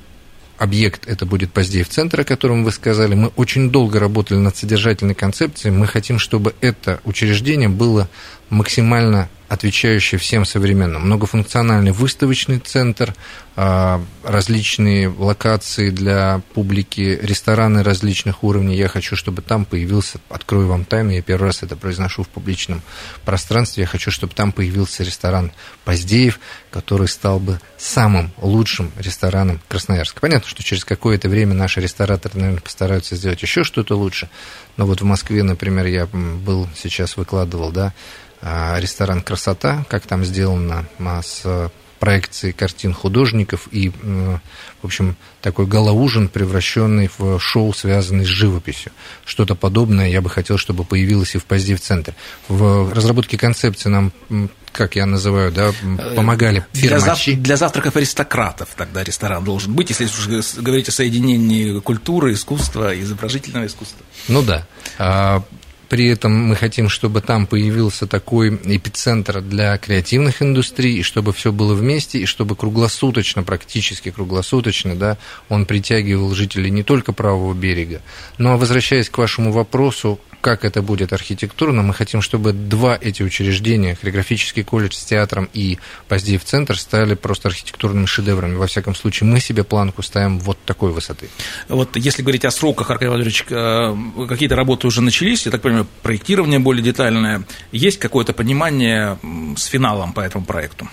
объект 0.57 1.07
это 1.07 1.27
будет 1.27 1.53
Поздеев 1.53 1.87
центр, 1.91 2.21
о 2.21 2.25
котором 2.25 2.65
вы 2.65 2.73
сказали. 2.73 3.15
Мы 3.15 3.29
очень 3.37 3.71
долго 3.71 4.01
работали 4.01 4.39
над 4.39 4.57
содержательной 4.57 5.15
концепцией. 5.15 5.71
Мы 5.71 5.87
хотим, 5.87 6.19
чтобы 6.19 6.55
это 6.63 7.01
учреждение 7.05 7.69
было 7.69 8.09
максимально 8.49 9.29
отвечающий 9.49 10.19
всем 10.19 10.45
современным. 10.45 11.03
Многофункциональный 11.03 11.93
выставочный 11.93 12.59
центр, 12.59 13.15
а, 13.57 14.03
различные 14.25 15.09
локации 15.09 15.91
для 15.91 16.41
публики, 16.55 17.19
рестораны 17.23 17.83
различных 17.83 18.43
уровней. 18.43 18.77
Я 18.77 18.89
хочу, 18.89 19.17
чтобы 19.17 19.43
там 19.43 19.65
появился, 19.65 20.19
открою 20.29 20.69
вам 20.69 20.85
тайну, 20.85 21.11
я 21.11 21.23
первый 21.23 21.47
раз 21.47 21.63
это 21.63 21.77
произношу 21.77 22.25
в 22.25 22.29
публичном 22.29 22.83
пространстве, 23.25 23.83
я 23.83 23.87
хочу, 23.87 24.11
чтобы 24.11 24.35
там 24.35 24.51
появился 24.51 25.05
ресторан 25.05 25.53
Поздеев, 25.85 26.41
который 26.71 27.07
стал 27.07 27.39
бы 27.39 27.61
самым 27.79 28.33
лучшим 28.39 28.91
рестораном 28.99 29.61
Красноярска. 29.69 30.21
Понятно, 30.21 30.49
что 30.49 30.63
через 30.63 30.85
какое-то 30.85 31.29
время 31.29 31.55
наши 31.55 31.81
рестораторы, 31.81 32.39
наверное, 32.39 32.61
постараются 32.61 33.15
сделать 33.15 33.43
еще 33.43 33.63
что-то 33.63 33.97
лучше, 33.97 34.29
но 34.77 34.87
вот 34.87 35.01
в 35.01 35.05
Москве, 35.05 35.43
например, 35.43 35.87
я 35.87 36.07
был 36.07 36.69
сейчас, 36.75 37.17
выкладывал, 37.17 37.71
да, 37.71 37.93
а, 38.47 38.79
ресторан 38.79 39.23
«Красота», 39.35 39.85
как 39.89 40.07
там 40.07 40.25
сделано 40.25 40.87
с 41.23 41.71
проекцией 41.99 42.53
картин 42.53 42.93
художников 42.93 43.67
и, 43.73 43.89
в 43.89 44.41
общем, 44.85 45.17
такой 45.41 45.67
галаужин, 45.67 46.29
превращенный 46.29 47.11
в 47.19 47.41
шоу, 47.41 47.73
связанный 47.73 48.25
с 48.25 48.29
живописью. 48.29 48.93
Что-то 49.25 49.55
подобное 49.55 50.09
я 50.09 50.21
бы 50.21 50.31
хотел, 50.31 50.57
чтобы 50.57 50.85
появилось 50.85 51.35
и 51.35 51.39
в 51.39 51.47
Поздив 51.47 51.81
центре. 51.81 52.15
В 52.49 52.93
разработке 52.93 53.37
концепции 53.39 53.89
нам 53.89 54.13
как 54.71 54.97
я 54.97 55.07
называю, 55.07 55.53
да, 55.53 55.73
помогали 56.17 56.67
для, 56.73 56.99
зав... 56.99 57.25
для 57.25 57.57
завтраков 57.57 57.95
аристократов 57.95 58.71
тогда 58.77 59.05
ресторан 59.05 59.45
должен 59.45 59.73
быть, 59.73 59.91
если 59.91 60.07
уже 60.07 60.43
говорить 60.61 60.89
о 60.89 60.93
соединении 60.93 61.79
культуры, 61.79 62.33
искусства, 62.33 63.01
изображительного 63.01 63.67
искусства. 63.67 64.05
Ну 64.27 64.43
да. 64.43 65.45
При 65.95 66.09
этом 66.09 66.33
мы 66.33 66.57
хотим, 66.57 66.89
чтобы 66.89 67.21
там 67.21 67.47
появился 67.47 68.09
такой 68.09 68.49
эпицентр 68.65 69.41
для 69.41 69.79
креативных 69.79 70.43
индустрий, 70.43 70.97
и 70.99 71.03
чтобы 71.05 71.33
все 71.33 71.53
было 71.53 71.73
вместе, 71.75 72.19
и 72.19 72.27
чтобы 72.27 72.57
круглосуточно, 72.57 73.45
практически 73.45 74.11
круглосуточно, 74.11 74.97
да, 74.97 75.19
он 75.49 75.67
притягивал 75.67 76.35
жителей 76.35 76.73
не 76.73 76.83
только 76.83 77.13
правого 77.13 77.55
берега. 77.55 78.03
Ну 78.39 78.51
а 78.51 78.57
возвращаясь 78.57 79.09
к 79.09 79.19
вашему 79.19 79.53
вопросу, 79.53 80.19
как 80.45 80.67
это 80.67 80.83
будет 80.83 81.15
архитектурно. 81.15 81.81
Мы 81.81 81.95
хотим, 81.95 82.21
чтобы 82.21 82.53
два 82.53 82.99
эти 83.01 83.23
учреждения, 83.23 83.95
хореографический 83.95 84.63
колледж 84.63 84.93
с 84.95 85.03
театром 85.03 85.49
и 85.55 85.79
Поздеев 86.07 86.45
центр, 86.45 86.79
стали 86.79 87.15
просто 87.15 87.49
архитектурными 87.49 88.05
шедеврами. 88.05 88.55
Во 88.57 88.67
всяком 88.67 88.95
случае, 88.95 89.27
мы 89.27 89.41
себе 89.41 89.65
планку 89.65 90.03
ставим 90.03 90.39
вот 90.39 90.59
такой 90.67 90.93
высоты. 90.93 91.31
Вот 91.71 91.97
если 91.97 92.21
говорить 92.21 92.45
о 92.45 92.51
сроках, 92.51 92.91
Аркадий 92.91 93.09
Владимирович, 93.09 93.47
э, 93.49 94.27
какие-то 94.29 94.55
работы 94.55 94.87
уже 94.87 95.01
начались, 95.01 95.47
я 95.47 95.51
так 95.51 95.63
понимаю, 95.63 95.87
проектирование 96.03 96.59
более 96.59 96.83
детальное. 96.83 97.45
Есть 97.73 97.99
какое-то 97.99 98.35
понимание 98.35 99.19
с 99.57 99.65
финалом 99.65 100.13
по 100.13 100.21
этому 100.21 100.45
проекту? 100.45 100.91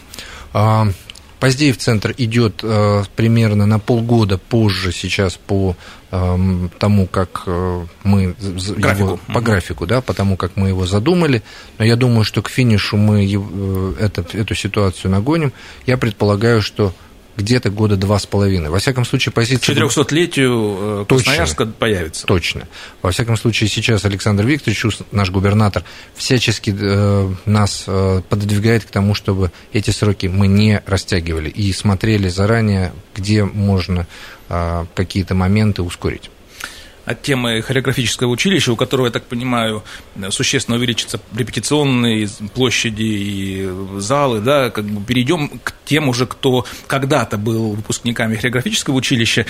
А, 1.41 1.45
Поздеев 1.45 1.77
центр 1.77 2.13
идет 2.17 2.61
э, 2.63 3.03
примерно 3.15 3.65
на 3.65 3.79
полгода 3.79 4.37
позже 4.37 4.91
сейчас 4.91 5.37
по 5.37 5.75
э, 6.11 6.67
тому, 6.77 7.07
как 7.07 7.43
э, 7.47 7.85
мы 8.03 8.35
графику. 8.77 9.07
его 9.07 9.19
по 9.33 9.41
графику, 9.41 9.87
да, 9.87 10.01
по 10.01 10.13
тому, 10.13 10.37
как 10.37 10.55
мы 10.55 10.69
его 10.69 10.85
задумали. 10.85 11.41
Но 11.79 11.85
я 11.85 11.95
думаю, 11.95 12.23
что 12.23 12.41
к 12.41 12.49
финишу 12.49 12.95
мы 12.97 13.25
э, 13.25 13.93
этот, 13.99 14.35
эту 14.35 14.53
ситуацию 14.53 15.11
нагоним. 15.11 15.51
Я 15.87 15.97
предполагаю, 15.97 16.61
что 16.61 16.93
где-то 17.37 17.69
года 17.69 17.95
два 17.95 18.19
с 18.19 18.25
половиной. 18.25 18.69
Во 18.69 18.79
всяком 18.79 19.05
случае, 19.05 19.31
позиция... 19.31 19.75
К 19.75 19.79
400-летию 19.79 21.01
э, 21.01 21.05
Красноярска 21.07 21.65
точно, 21.65 21.73
появится. 21.79 22.27
Точно. 22.27 22.67
Во 23.01 23.11
всяком 23.11 23.37
случае, 23.37 23.69
сейчас 23.69 24.05
Александр 24.05 24.45
Викторович, 24.45 24.99
наш 25.11 25.29
губернатор, 25.31 25.83
всячески 26.15 26.75
э, 26.77 27.33
нас 27.45 27.85
э, 27.87 28.21
пододвигает 28.29 28.85
к 28.85 28.89
тому, 28.89 29.13
чтобы 29.13 29.51
эти 29.73 29.91
сроки 29.91 30.27
мы 30.27 30.47
не 30.47 30.81
растягивали 30.85 31.49
и 31.49 31.71
смотрели 31.73 32.27
заранее, 32.27 32.93
где 33.15 33.43
можно 33.43 34.07
э, 34.49 34.85
какие-то 34.93 35.35
моменты 35.35 35.81
ускорить 35.81 36.29
от 37.05 37.21
темы 37.21 37.61
хореографического 37.61 38.29
училища, 38.29 38.71
у 38.71 38.75
которого, 38.75 39.07
я 39.07 39.11
так 39.11 39.25
понимаю, 39.25 39.83
существенно 40.29 40.77
увеличатся 40.77 41.19
репетиционные 41.35 42.29
площади 42.53 43.03
и 43.03 43.69
залы, 43.97 44.39
да, 44.41 44.69
как 44.69 44.85
бы 44.85 45.03
перейдем 45.03 45.59
к 45.63 45.73
тем 45.85 46.09
уже, 46.09 46.25
кто 46.27 46.65
когда-то 46.87 47.37
был 47.37 47.73
выпускниками 47.73 48.35
хореографического 48.35 48.95
училища, 48.95 49.45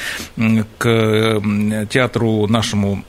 к 0.77 1.41
театру 1.89 2.48
нашему 2.48 3.03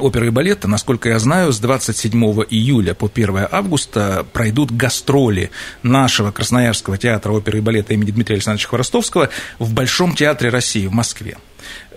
оперы 0.00 0.28
и 0.28 0.30
балета, 0.30 0.68
насколько 0.68 1.08
я 1.08 1.18
знаю, 1.18 1.52
с 1.52 1.58
27 1.58 2.12
июля 2.50 2.94
по 2.94 3.10
1 3.12 3.48
августа 3.50 4.24
пройдут 4.32 4.70
гастроли 4.70 5.50
нашего 5.82 6.30
Красноярского 6.30 6.96
театра 6.96 7.32
оперы 7.32 7.58
и 7.58 7.60
балета 7.60 7.94
имени 7.94 8.10
Дмитрия 8.10 8.36
Александровича 8.36 8.68
Хворостовского 8.68 9.30
в 9.58 9.72
Большом 9.72 10.14
театре 10.14 10.50
России 10.50 10.86
в 10.86 10.92
Москве 10.92 11.36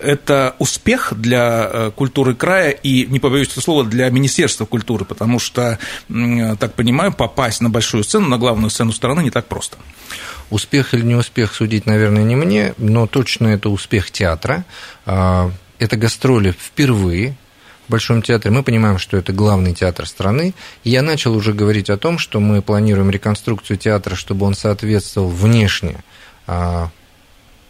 это 0.02 0.56
успех 0.60 1.14
для 1.16 1.70
э, 1.72 1.92
культуры 1.96 2.36
края 2.36 2.72
и, 2.72 3.06
не 3.08 3.20
побоюсь 3.20 3.50
этого 3.50 3.62
слова, 3.62 3.84
для 3.84 4.10
Министерства 4.10 4.66
культуры, 4.66 5.06
потому 5.06 5.40
что, 5.40 5.80
так 6.08 6.74
понимаю, 6.74 7.12
попасть 7.14 7.62
на 7.62 7.70
большую 7.70 8.04
сцену, 8.04 8.28
на 8.28 8.38
главную 8.38 8.70
сцену 8.70 8.92
страны 8.92 9.22
не 9.22 9.32
так 9.32 9.48
просто. 9.48 9.78
Успех 10.50 10.94
или 10.94 11.02
не 11.02 11.16
успех 11.16 11.54
судить, 11.54 11.86
наверное, 11.86 12.24
не 12.24 12.36
мне, 12.36 12.74
но 12.78 13.08
точно 13.08 13.48
это 13.48 13.70
успех 13.70 14.12
театра. 14.12 14.64
А, 15.06 15.52
это 15.80 15.98
гастроли 15.98 16.52
впервые 16.52 17.36
в 17.88 17.92
Большом 17.92 18.22
театре. 18.22 18.54
Мы 18.54 18.64
понимаем, 18.64 18.98
что 18.98 19.18
это 19.18 19.34
главный 19.34 19.74
театр 19.74 20.08
страны. 20.08 20.54
Я 20.84 21.02
начал 21.02 21.36
уже 21.36 21.54
говорить 21.54 21.90
о 21.90 21.98
том, 21.98 22.18
что 22.18 22.40
мы 22.40 22.62
планируем 22.62 23.10
реконструкцию 23.10 23.78
театра, 23.78 24.16
чтобы 24.16 24.46
он 24.46 24.54
соответствовал 24.56 25.30
внешне 25.30 26.04
а, 26.46 26.92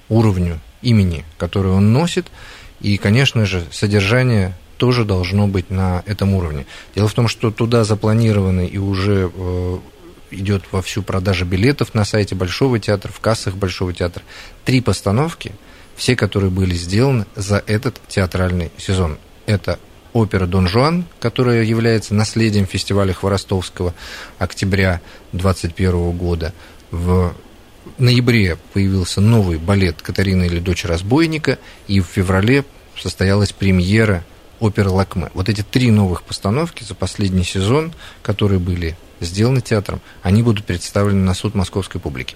уровню 0.09 0.59
имени, 0.81 1.25
которое 1.37 1.69
он 1.69 1.93
носит, 1.93 2.27
и, 2.81 2.97
конечно 2.97 3.45
же, 3.45 3.65
содержание 3.71 4.55
тоже 4.77 5.05
должно 5.05 5.47
быть 5.47 5.69
на 5.69 6.03
этом 6.05 6.33
уровне. 6.33 6.65
Дело 6.95 7.07
в 7.07 7.13
том, 7.13 7.27
что 7.27 7.51
туда 7.51 7.83
запланированы 7.83 8.67
и 8.67 8.77
уже 8.77 9.31
э, 9.33 9.77
идет 10.31 10.63
вовсю 10.71 11.01
продажа 11.01 11.45
билетов 11.45 11.93
на 11.93 12.05
сайте 12.05 12.35
Большого 12.35 12.79
театра, 12.79 13.11
в 13.11 13.19
кассах 13.19 13.55
Большого 13.55 13.93
театра. 13.93 14.23
Три 14.65 14.81
постановки, 14.81 15.51
все, 15.95 16.15
которые 16.15 16.51
были 16.51 16.75
сделаны 16.75 17.25
за 17.35 17.63
этот 17.65 17.99
театральный 18.07 18.71
сезон. 18.77 19.17
Это 19.47 19.79
опера 20.13 20.45
«Дон 20.45 20.67
Жуан», 20.67 21.05
которая 21.19 21.63
является 21.63 22.13
наследием 22.13 22.65
фестиваля 22.65 23.13
Хворостовского 23.13 23.93
октября 24.37 25.01
2021 25.31 26.11
года. 26.11 26.53
В 26.91 27.33
ноябре 27.97 28.57
появился 28.73 29.21
новый 29.21 29.57
балет 29.57 30.01
«Катарина 30.01 30.43
или 30.43 30.59
дочь 30.59 30.85
разбойника», 30.85 31.59
и 31.87 31.99
в 31.99 32.05
феврале 32.05 32.65
состоялась 32.97 33.51
премьера 33.51 34.25
оперы 34.59 34.89
«Лакме». 34.89 35.29
Вот 35.33 35.49
эти 35.49 35.61
три 35.61 35.91
новых 35.91 36.23
постановки 36.23 36.83
за 36.83 36.95
последний 36.95 37.43
сезон, 37.43 37.93
которые 38.21 38.59
были 38.59 38.97
сделаны 39.19 39.61
театром, 39.61 40.01
они 40.21 40.43
будут 40.43 40.65
представлены 40.65 41.23
на 41.23 41.33
суд 41.33 41.55
московской 41.55 41.99
публики. 42.01 42.35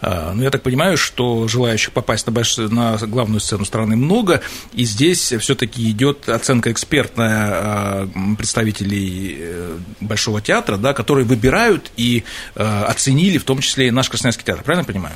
А, 0.00 0.32
ну, 0.34 0.42
я 0.42 0.50
так 0.50 0.62
понимаю, 0.62 0.96
что 0.96 1.48
желающих 1.48 1.92
попасть 1.92 2.26
на, 2.26 2.32
больш... 2.32 2.56
на 2.56 2.96
главную 2.98 3.40
сцену 3.40 3.64
страны 3.64 3.96
много, 3.96 4.40
и 4.72 4.84
здесь 4.84 5.32
все-таки 5.32 5.90
идет 5.90 6.28
оценка 6.28 6.72
экспертная 6.72 7.50
а, 7.52 8.08
представителей 8.36 9.36
э, 9.38 9.78
Большого 10.00 10.40
театра, 10.40 10.76
да, 10.76 10.92
которые 10.92 11.24
выбирают 11.24 11.90
и 11.96 12.24
э, 12.54 12.82
оценили 12.84 13.38
в 13.38 13.44
том 13.44 13.60
числе 13.60 13.88
и 13.88 13.90
наш 13.90 14.08
Красноярский 14.08 14.44
театр, 14.44 14.62
правильно 14.62 14.84
понимаю? 14.84 15.14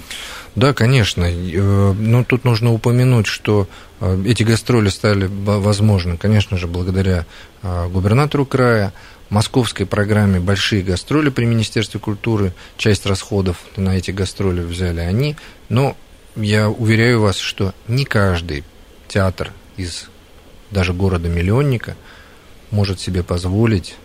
Да, 0.55 0.73
конечно. 0.75 1.25
Э, 1.25 1.93
но 1.93 2.25
тут 2.25 2.45
нужно 2.45 2.73
упомянуть, 2.73 3.27
что 3.27 3.69
эти 4.27 4.43
гастроли 4.43 4.89
стали 4.89 5.31
возможны, 5.31 6.17
конечно 6.17 6.59
же, 6.59 6.67
благодаря 6.67 7.25
губернатору 7.63 8.45
края, 8.45 8.93
московской 9.33 9.87
программе 9.87 10.41
большие 10.41 10.83
гастроли 10.83 11.31
при 11.31 11.47
Министерстве 11.47 11.99
культуры. 11.99 12.53
Часть 12.77 13.07
расходов 13.07 13.57
на 13.77 13.97
эти 13.97 14.11
гастроли 14.11 14.61
взяли 14.61 15.01
они. 15.01 15.37
Но 15.71 15.97
я 16.37 16.69
уверяю 16.69 17.23
вас, 17.23 17.39
что 17.39 17.75
не 17.89 18.05
каждый 18.05 18.63
театр 19.09 19.53
из 19.77 20.11
даже 20.71 20.93
города-миллионника 20.93 21.97
может 22.71 23.01
себе 23.01 23.23
позволить 23.23 23.97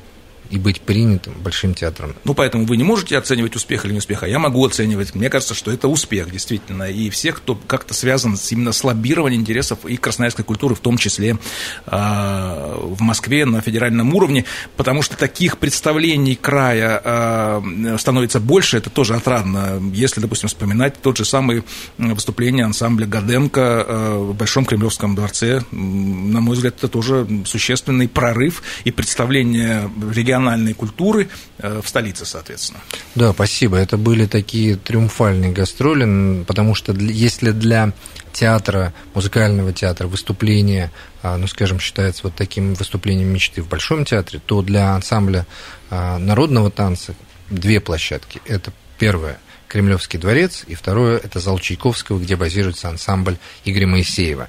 и 0.49 0.57
быть 0.57 0.81
принятым 0.81 1.33
Большим 1.43 1.73
театром. 1.73 2.15
Ну, 2.23 2.33
поэтому 2.33 2.65
вы 2.65 2.77
не 2.77 2.83
можете 2.83 3.17
оценивать 3.17 3.55
успех 3.55 3.85
или 3.85 3.93
неуспех, 3.93 4.23
а 4.23 4.27
я 4.27 4.39
могу 4.39 4.65
оценивать. 4.65 5.15
Мне 5.15 5.29
кажется, 5.29 5.53
что 5.53 5.71
это 5.71 5.87
успех, 5.87 6.31
действительно. 6.31 6.83
И 6.83 7.09
всех, 7.09 7.37
кто 7.37 7.55
как-то 7.55 7.93
связан 7.93 8.37
с 8.37 8.51
именно 8.51 8.71
с 8.71 8.83
лоббированием 8.83 9.41
интересов 9.41 9.85
и 9.85 9.97
красноярской 9.97 10.45
культуры, 10.45 10.75
в 10.75 10.79
том 10.79 10.97
числе 10.97 11.37
э, 11.85 12.75
в 12.77 13.01
Москве 13.01 13.45
на 13.45 13.61
федеральном 13.61 14.13
уровне, 14.13 14.45
потому 14.75 15.01
что 15.01 15.17
таких 15.17 15.57
представлений 15.57 16.35
края 16.35 17.01
э, 17.03 17.97
становится 17.97 18.39
больше, 18.39 18.77
это 18.77 18.89
тоже 18.89 19.15
отрадно. 19.15 19.81
Если, 19.93 20.21
допустим, 20.21 20.49
вспоминать 20.49 21.01
тот 21.01 21.17
же 21.17 21.25
самый 21.25 21.63
выступление 21.97 22.65
ансамбля 22.65 23.05
Гаденко 23.05 23.61
э, 23.61 24.17
в 24.17 24.35
Большом 24.35 24.65
Кремлевском 24.65 25.15
дворце, 25.15 25.61
на 25.71 26.41
мой 26.41 26.55
взгляд, 26.55 26.75
это 26.77 26.87
тоже 26.87 27.27
существенный 27.45 28.07
прорыв 28.07 28.63
и 28.83 28.91
представление 28.91 29.89
региональной 30.37 30.73
культуры 30.73 31.29
э, 31.57 31.81
в 31.83 31.87
столице, 31.87 32.25
соответственно. 32.25 32.79
Да, 33.15 33.33
спасибо. 33.33 33.77
Это 33.77 33.97
были 33.97 34.25
такие 34.25 34.75
триумфальные 34.75 35.51
гастроли, 35.51 36.43
потому 36.43 36.75
что 36.75 36.93
если 36.93 37.51
для 37.51 37.91
театра, 38.33 38.93
музыкального 39.13 39.73
театра, 39.73 40.07
выступление, 40.07 40.91
а, 41.23 41.37
ну, 41.37 41.47
скажем, 41.47 41.79
считается 41.79 42.21
вот 42.23 42.35
таким 42.35 42.75
выступлением 42.75 43.29
мечты 43.29 43.61
в 43.61 43.67
Большом 43.67 44.05
театре, 44.05 44.39
то 44.45 44.61
для 44.61 44.93
ансамбля 44.93 45.45
а, 45.89 46.19
народного 46.19 46.69
танца 46.69 47.15
две 47.49 47.79
площадки. 47.79 48.41
Это 48.45 48.71
первое– 48.99 49.39
Кремлевский 49.67 50.17
дворец, 50.17 50.63
и 50.67 50.75
второе– 50.75 51.17
это 51.23 51.39
зал 51.39 51.59
Чайковского, 51.59 52.19
где 52.19 52.35
базируется 52.35 52.87
ансамбль 52.87 53.37
Игоря 53.65 53.87
Моисеева. 53.87 54.47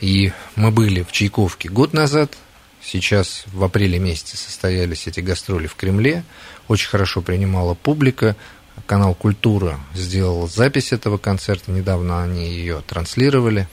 И 0.00 0.32
мы 0.56 0.70
были 0.70 1.02
в 1.02 1.10
Чайковке 1.10 1.68
год 1.68 1.92
назад, 1.92 2.36
сейчас 2.84 3.44
в 3.52 3.62
апреле 3.64 3.98
месяце 3.98 4.36
состоялись 4.36 5.06
эти 5.06 5.20
гастроли 5.20 5.66
в 5.66 5.74
Кремле, 5.74 6.24
очень 6.68 6.88
хорошо 6.88 7.22
принимала 7.22 7.74
публика, 7.74 8.36
канал 8.86 9.14
«Культура» 9.14 9.78
сделал 9.94 10.48
запись 10.48 10.92
этого 10.92 11.18
концерта, 11.18 11.70
недавно 11.70 12.22
они 12.22 12.48
ее 12.48 12.82
транслировали, 12.86 13.68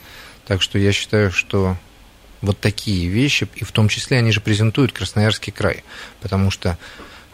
так 0.46 0.62
что 0.62 0.78
я 0.78 0.92
считаю, 0.92 1.32
что 1.32 1.76
вот 2.40 2.58
такие 2.58 3.08
вещи, 3.08 3.48
и 3.56 3.64
в 3.64 3.72
том 3.72 3.88
числе 3.88 4.18
они 4.18 4.32
же 4.32 4.40
презентуют 4.40 4.92
Красноярский 4.92 5.52
край, 5.52 5.84
потому 6.20 6.50
что 6.50 6.78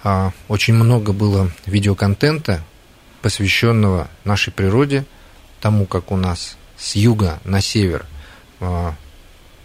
а, 0.03 0.33
очень 0.49 0.75
много 0.75 1.13
было 1.13 1.51
видеоконтента, 1.65 2.63
посвященного 3.23 4.09
нашей 4.25 4.53
природе, 4.53 5.05
тому, 5.61 5.87
как 5.87 6.13
у 6.13 6.17
нас 6.17 6.57
с 6.77 6.97
юга 6.97 7.41
на 7.45 7.61
север 7.61 8.07
а, 8.61 8.95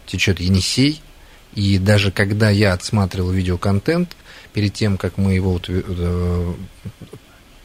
течет 0.06 0.39
Енисей, 0.39 1.01
и 1.53 1.77
даже 1.77 2.12
когда 2.12 2.50
я 2.50 2.74
отсматривал 2.74 3.31
видеоконтент, 3.31 4.15
перед 4.53 4.74
тем, 4.74 4.98
как 4.98 5.17
мы 5.17 5.34
его 5.34 5.60
э, 5.67 6.53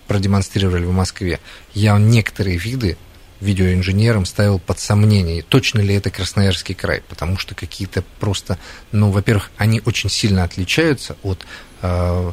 продемонстрировали 0.07 0.85
в 0.85 0.93
Москве, 0.93 1.41
я 1.75 1.99
некоторые 1.99 2.57
виды 2.59 2.97
видеоинженером 3.41 4.25
ставил 4.25 4.59
под 4.59 4.79
сомнение, 4.79 5.43
точно 5.43 5.81
ли 5.81 5.95
это 5.95 6.11
Красноярский 6.11 6.75
край, 6.75 7.03
потому 7.09 7.37
что 7.37 7.55
какие-то 7.55 8.03
просто, 8.19 8.59
ну, 8.93 9.11
во-первых, 9.11 9.51
они 9.59 9.83
очень 9.85 10.09
сильно 10.09 10.43
отличаются 10.43 11.17
от 11.23 11.45
э, 11.83 12.33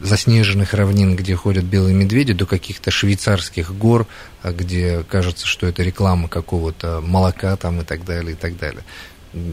заснеженных 0.00 0.74
равнин, 0.74 1.16
где 1.16 1.34
ходят 1.34 1.64
белые 1.64 1.94
медведи, 1.94 2.32
до 2.32 2.46
каких-то 2.46 2.90
швейцарских 2.90 3.74
гор, 3.76 4.06
а, 4.42 4.52
где 4.52 5.04
кажется, 5.08 5.46
что 5.46 5.66
это 5.66 5.82
реклама 5.82 6.28
какого-то 6.28 7.00
молока 7.02 7.56
там 7.56 7.80
и 7.80 7.84
так 7.84 8.04
далее, 8.04 8.32
и 8.32 8.36
так 8.36 8.56
далее. 8.56 8.84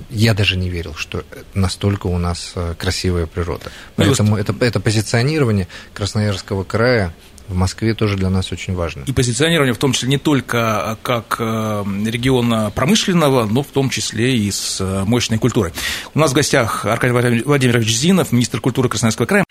Я 0.09 0.33
даже 0.33 0.57
не 0.57 0.69
верил, 0.69 0.95
что 0.95 1.23
настолько 1.53 2.07
у 2.07 2.17
нас 2.17 2.53
а, 2.55 2.75
красивая 2.75 3.25
природа. 3.25 3.71
Ну, 3.97 4.05
Поэтому 4.05 4.37
это, 4.37 4.55
это 4.59 4.79
позиционирование 4.79 5.67
Красноярского 5.93 6.63
края 6.63 7.13
в 7.47 7.55
Москве 7.55 7.93
тоже 7.93 8.17
для 8.17 8.29
нас 8.29 8.51
очень 8.51 8.73
важно. 8.73 9.03
И 9.05 9.11
позиционирование 9.11 9.73
в 9.73 9.77
том 9.77 9.93
числе 9.93 10.09
не 10.09 10.17
только 10.17 10.97
как 11.03 11.37
э, 11.39 11.83
региона 12.05 12.71
промышленного, 12.73 13.45
но 13.45 13.61
в 13.61 13.67
том 13.67 13.89
числе 13.89 14.35
и 14.35 14.51
с 14.51 14.77
э, 14.81 15.03
мощной 15.05 15.37
культурой. 15.37 15.71
У 16.13 16.19
нас 16.19 16.31
в 16.31 16.33
гостях 16.33 16.85
Аркадий 16.85 17.43
Владимирович 17.43 17.95
Зинов, 17.95 18.31
министр 18.31 18.61
культуры 18.61 18.89
Красноярского 18.89 19.25
края. 19.25 19.43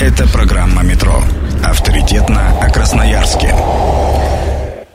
Это 0.00 0.26
программа 0.28 0.82
«Метро». 0.82 1.22
Авторитетно 1.64 2.58
о 2.60 2.70
Красноярске. 2.70 3.54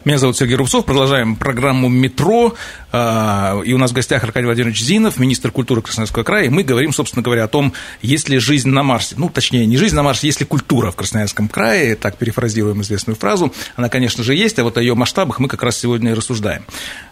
Меня 0.03 0.17
зовут 0.17 0.35
Сергей 0.35 0.55
Рубцов. 0.55 0.83
Продолжаем 0.85 1.35
программу 1.35 1.87
«Метро». 1.87 2.55
А, 2.91 3.61
и 3.63 3.71
у 3.71 3.77
нас 3.77 3.91
в 3.91 3.93
гостях 3.93 4.23
Аркадий 4.23 4.47
Владимирович 4.47 4.81
Зинов, 4.81 5.19
министр 5.19 5.51
культуры 5.51 5.83
Красноярского 5.83 6.23
края. 6.23 6.45
И 6.45 6.49
мы 6.49 6.63
говорим, 6.63 6.91
собственно 6.91 7.21
говоря, 7.21 7.43
о 7.43 7.47
том, 7.47 7.73
есть 8.01 8.27
ли 8.27 8.39
жизнь 8.39 8.69
на 8.69 8.81
Марсе. 8.81 9.13
Ну, 9.19 9.29
точнее, 9.29 9.67
не 9.67 9.77
жизнь 9.77 9.95
на 9.95 10.01
Марсе, 10.01 10.25
есть 10.25 10.39
ли 10.39 10.47
культура 10.47 10.89
в 10.89 10.95
Красноярском 10.95 11.47
крае. 11.47 11.95
Так 11.95 12.17
перефразируем 12.17 12.81
известную 12.81 13.15
фразу. 13.15 13.53
Она, 13.75 13.89
конечно 13.89 14.23
же, 14.23 14.33
есть, 14.33 14.57
а 14.57 14.63
вот 14.63 14.75
о 14.77 14.81
ее 14.81 14.95
масштабах 14.95 15.37
мы 15.37 15.47
как 15.47 15.61
раз 15.61 15.77
сегодня 15.77 16.11
и 16.11 16.13
рассуждаем. 16.15 16.65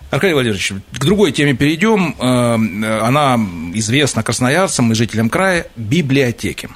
Аркадий 0.09 0.33
Владимирович, 0.33 0.73
к 0.91 0.99
другой 0.99 1.31
теме 1.31 1.53
перейдем. 1.53 2.15
А, 2.17 2.55
она 2.55 3.35
известна 3.75 4.23
красноярцам 4.23 4.91
и 4.91 4.95
жителям 4.95 5.29
края– 5.29 5.67
библиотеки. 5.75 6.69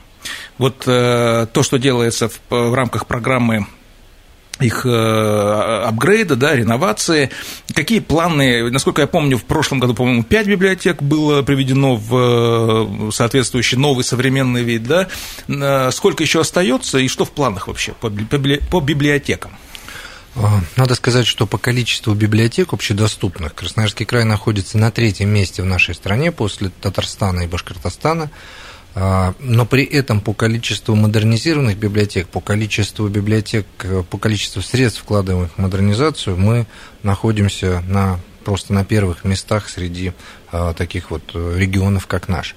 Вот 0.59 0.83
э, 0.85 1.47
то, 1.51 1.63
что 1.63 1.77
делается 1.77 2.29
в, 2.29 2.39
в 2.49 2.73
рамках 2.75 3.07
программы 3.07 3.65
их 4.59 4.85
э, 4.85 5.83
апгрейда, 5.87 6.35
да, 6.35 6.55
реновации. 6.55 7.31
Какие 7.73 7.99
планы, 7.99 8.69
насколько 8.69 9.01
я 9.01 9.07
помню, 9.07 9.37
в 9.37 9.45
прошлом 9.45 9.79
году, 9.79 9.93
по-моему, 9.93 10.23
5 10.23 10.47
библиотек 10.47 11.01
было 11.01 11.41
приведено 11.41 11.95
в 11.95 13.07
э, 13.07 13.11
соответствующий 13.11 13.77
новый 13.77 14.03
современный 14.03 14.63
вид, 14.63 14.83
да? 14.83 15.07
Э, 15.47 15.91
сколько 15.91 16.23
еще 16.23 16.41
остается 16.41 16.99
и 16.99 17.07
что 17.07 17.25
в 17.25 17.31
планах 17.31 17.67
вообще 17.67 17.93
по, 17.93 18.09
по 18.09 18.79
библиотекам? 18.79 19.57
А, 20.35 20.61
надо 20.75 20.95
сказать, 20.95 21.27
что 21.27 21.45
по 21.45 21.57
количеству 21.57 22.13
библиотек 22.13 22.73
общедоступных 22.73 23.53
Красноярский 23.53 24.05
край 24.05 24.23
находится 24.23 24.77
на 24.77 24.91
третьем 24.91 25.29
месте 25.29 25.61
в 25.61 25.65
нашей 25.65 25.93
стране 25.93 26.31
после 26.31 26.69
Татарстана 26.69 27.41
и 27.41 27.47
Башкортостана. 27.47 28.31
А, 28.95 29.33
но 29.39 29.65
при 29.65 29.83
этом 29.83 30.21
по 30.21 30.33
количеству 30.33 30.95
модернизированных 30.95 31.77
библиотек, 31.77 32.27
по 32.27 32.39
количеству 32.39 33.07
библиотек, 33.07 33.65
по 34.09 34.17
количеству 34.17 34.61
средств, 34.61 35.01
вкладываемых 35.01 35.51
в 35.53 35.57
модернизацию, 35.57 36.37
мы 36.37 36.67
находимся 37.01 37.83
на, 37.87 38.19
просто 38.43 38.73
на 38.73 38.85
первых 38.85 39.23
местах 39.23 39.69
среди 39.69 40.13
а, 40.51 40.73
таких 40.73 41.09
вот 41.09 41.23
э, 41.33 41.55
регионов, 41.57 42.05
как 42.05 42.27
наш. 42.27 42.55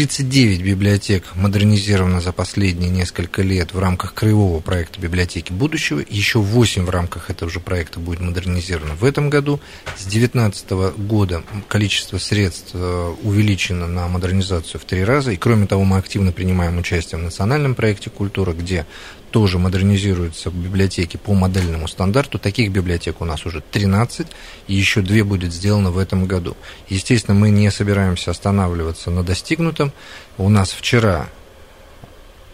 39 0.00 0.62
библиотек 0.62 1.24
модернизировано 1.34 2.22
за 2.22 2.32
последние 2.32 2.88
несколько 2.88 3.42
лет 3.42 3.74
в 3.74 3.78
рамках 3.78 4.14
краевого 4.14 4.60
проекта 4.60 4.98
«Библиотеки 4.98 5.52
будущего». 5.52 6.02
Еще 6.08 6.38
8 6.38 6.86
в 6.86 6.88
рамках 6.88 7.28
этого 7.28 7.50
же 7.50 7.60
проекта 7.60 8.00
будет 8.00 8.20
модернизировано 8.20 8.94
в 8.94 9.04
этом 9.04 9.28
году. 9.28 9.60
С 9.98 10.04
2019 10.04 10.70
года 10.96 11.42
количество 11.68 12.16
средств 12.16 12.70
э, 12.72 13.14
увеличено 13.22 13.88
на 13.88 14.08
модернизацию 14.08 14.80
в 14.80 14.86
три 14.86 15.04
раза. 15.04 15.32
И 15.32 15.36
кроме 15.36 15.66
того, 15.66 15.84
мы 15.84 15.98
активно 15.98 16.32
принимаем 16.32 16.78
участие 16.78 17.20
в 17.20 17.22
национальном 17.22 17.74
проекте 17.74 18.08
«Культура», 18.08 18.54
где 18.54 18.86
тоже 19.30 19.58
модернизируются 19.58 20.50
библиотеки 20.50 21.16
по 21.16 21.34
модельному 21.34 21.88
стандарту. 21.88 22.38
Таких 22.38 22.70
библиотек 22.70 23.20
у 23.20 23.24
нас 23.24 23.46
уже 23.46 23.60
13, 23.60 24.26
и 24.66 24.74
еще 24.74 25.02
две 25.02 25.24
будет 25.24 25.52
сделано 25.52 25.90
в 25.90 25.98
этом 25.98 26.26
году. 26.26 26.56
Естественно, 26.88 27.38
мы 27.38 27.50
не 27.50 27.70
собираемся 27.70 28.30
останавливаться 28.30 29.10
на 29.10 29.22
достигнутом. 29.22 29.92
У 30.38 30.48
нас 30.48 30.72
вчера 30.72 31.28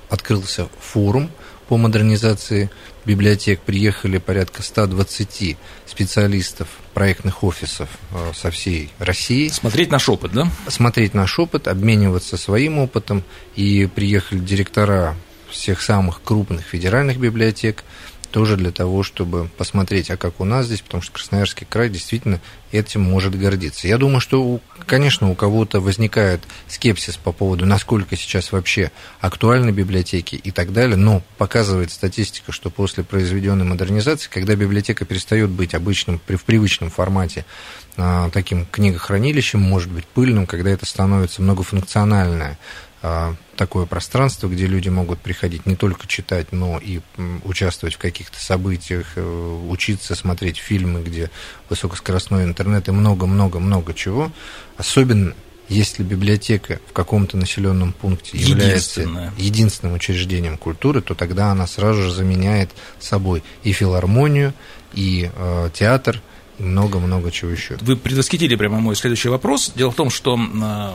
открылся 0.08 0.68
форум 0.80 1.30
по 1.68 1.76
модернизации 1.76 2.70
библиотек. 3.04 3.60
Приехали 3.60 4.18
порядка 4.18 4.62
120 4.62 5.56
специалистов 5.86 6.68
проектных 6.94 7.42
офисов 7.42 7.88
э, 8.12 8.32
со 8.34 8.50
всей 8.50 8.90
России. 8.98 9.48
Смотреть 9.48 9.90
наш 9.90 10.08
опыт, 10.08 10.32
да? 10.32 10.50
Смотреть 10.68 11.14
наш 11.14 11.38
опыт, 11.38 11.68
обмениваться 11.68 12.36
своим 12.36 12.78
опытом. 12.78 13.24
И 13.54 13.86
приехали 13.86 14.38
директора 14.38 15.16
всех 15.56 15.82
самых 15.82 16.22
крупных 16.22 16.64
федеральных 16.64 17.18
библиотек, 17.18 17.84
тоже 18.36 18.56
для 18.56 18.70
того, 18.70 19.02
чтобы 19.02 19.48
посмотреть, 19.56 20.10
а 20.10 20.18
как 20.18 20.40
у 20.40 20.44
нас 20.44 20.66
здесь, 20.66 20.82
потому 20.82 21.02
что 21.02 21.12
Красноярский 21.12 21.66
край 21.66 21.88
действительно 21.88 22.40
этим 22.70 23.00
может 23.00 23.34
гордиться. 23.34 23.88
Я 23.88 23.96
думаю, 23.96 24.20
что, 24.20 24.60
конечно, 24.86 25.30
у 25.30 25.34
кого-то 25.34 25.80
возникает 25.80 26.42
скепсис 26.68 27.16
по 27.16 27.32
поводу, 27.32 27.64
насколько 27.64 28.14
сейчас 28.14 28.52
вообще 28.52 28.90
актуальны 29.20 29.70
библиотеки 29.70 30.34
и 30.34 30.50
так 30.50 30.74
далее, 30.74 30.96
но 30.96 31.22
показывает 31.38 31.90
статистика, 31.90 32.52
что 32.52 32.68
после 32.68 33.04
произведенной 33.04 33.64
модернизации, 33.64 34.28
когда 34.28 34.54
библиотека 34.54 35.06
перестает 35.06 35.48
быть 35.48 35.74
обычным, 35.74 36.20
в 36.26 36.44
привычном 36.44 36.90
формате, 36.90 37.46
а, 37.96 38.28
таким 38.30 38.66
книгохранилищем, 38.66 39.60
может 39.60 39.90
быть 39.90 40.04
пыльным, 40.04 40.46
когда 40.46 40.70
это 40.70 40.84
становится 40.84 41.40
многофункциональное 41.40 42.58
а, 43.02 43.34
такое 43.56 43.86
пространство, 43.86 44.48
где 44.48 44.66
люди 44.66 44.88
могут 44.88 45.18
приходить 45.18 45.66
не 45.66 45.76
только 45.76 46.06
читать, 46.06 46.52
но 46.52 46.78
и 46.78 47.00
участвовать 47.44 47.94
в 47.94 47.98
каких-то 47.98 48.38
событиях, 48.42 49.12
э, 49.16 49.60
учиться 49.68 50.14
смотреть 50.14 50.58
фильмы, 50.58 51.02
где 51.02 51.30
высокоскоростной 51.68 52.44
интернет 52.44 52.88
и 52.88 52.92
много-много-много 52.92 53.94
чего. 53.94 54.30
Особенно 54.76 55.34
если 55.68 56.02
библиотека 56.04 56.80
в 56.88 56.92
каком-то 56.92 57.36
населенном 57.36 57.92
пункте 57.92 58.38
является 58.38 59.32
единственным 59.36 59.94
учреждением 59.94 60.58
культуры, 60.58 61.00
то 61.00 61.14
тогда 61.14 61.50
она 61.50 61.66
сразу 61.66 62.02
же 62.02 62.12
заменяет 62.12 62.70
собой 63.00 63.42
и 63.64 63.72
филармонию, 63.72 64.54
и 64.94 65.30
э, 65.34 65.70
театр, 65.74 66.22
и 66.58 66.62
много-много 66.62 67.30
чего 67.32 67.50
еще. 67.50 67.76
Вы 67.80 67.96
предвосхитили 67.96 68.54
прямо 68.54 68.78
мой 68.78 68.94
следующий 68.94 69.28
вопрос. 69.28 69.72
Дело 69.74 69.90
в 69.90 69.96
том, 69.96 70.10
что 70.10 70.38
э, 70.38 70.90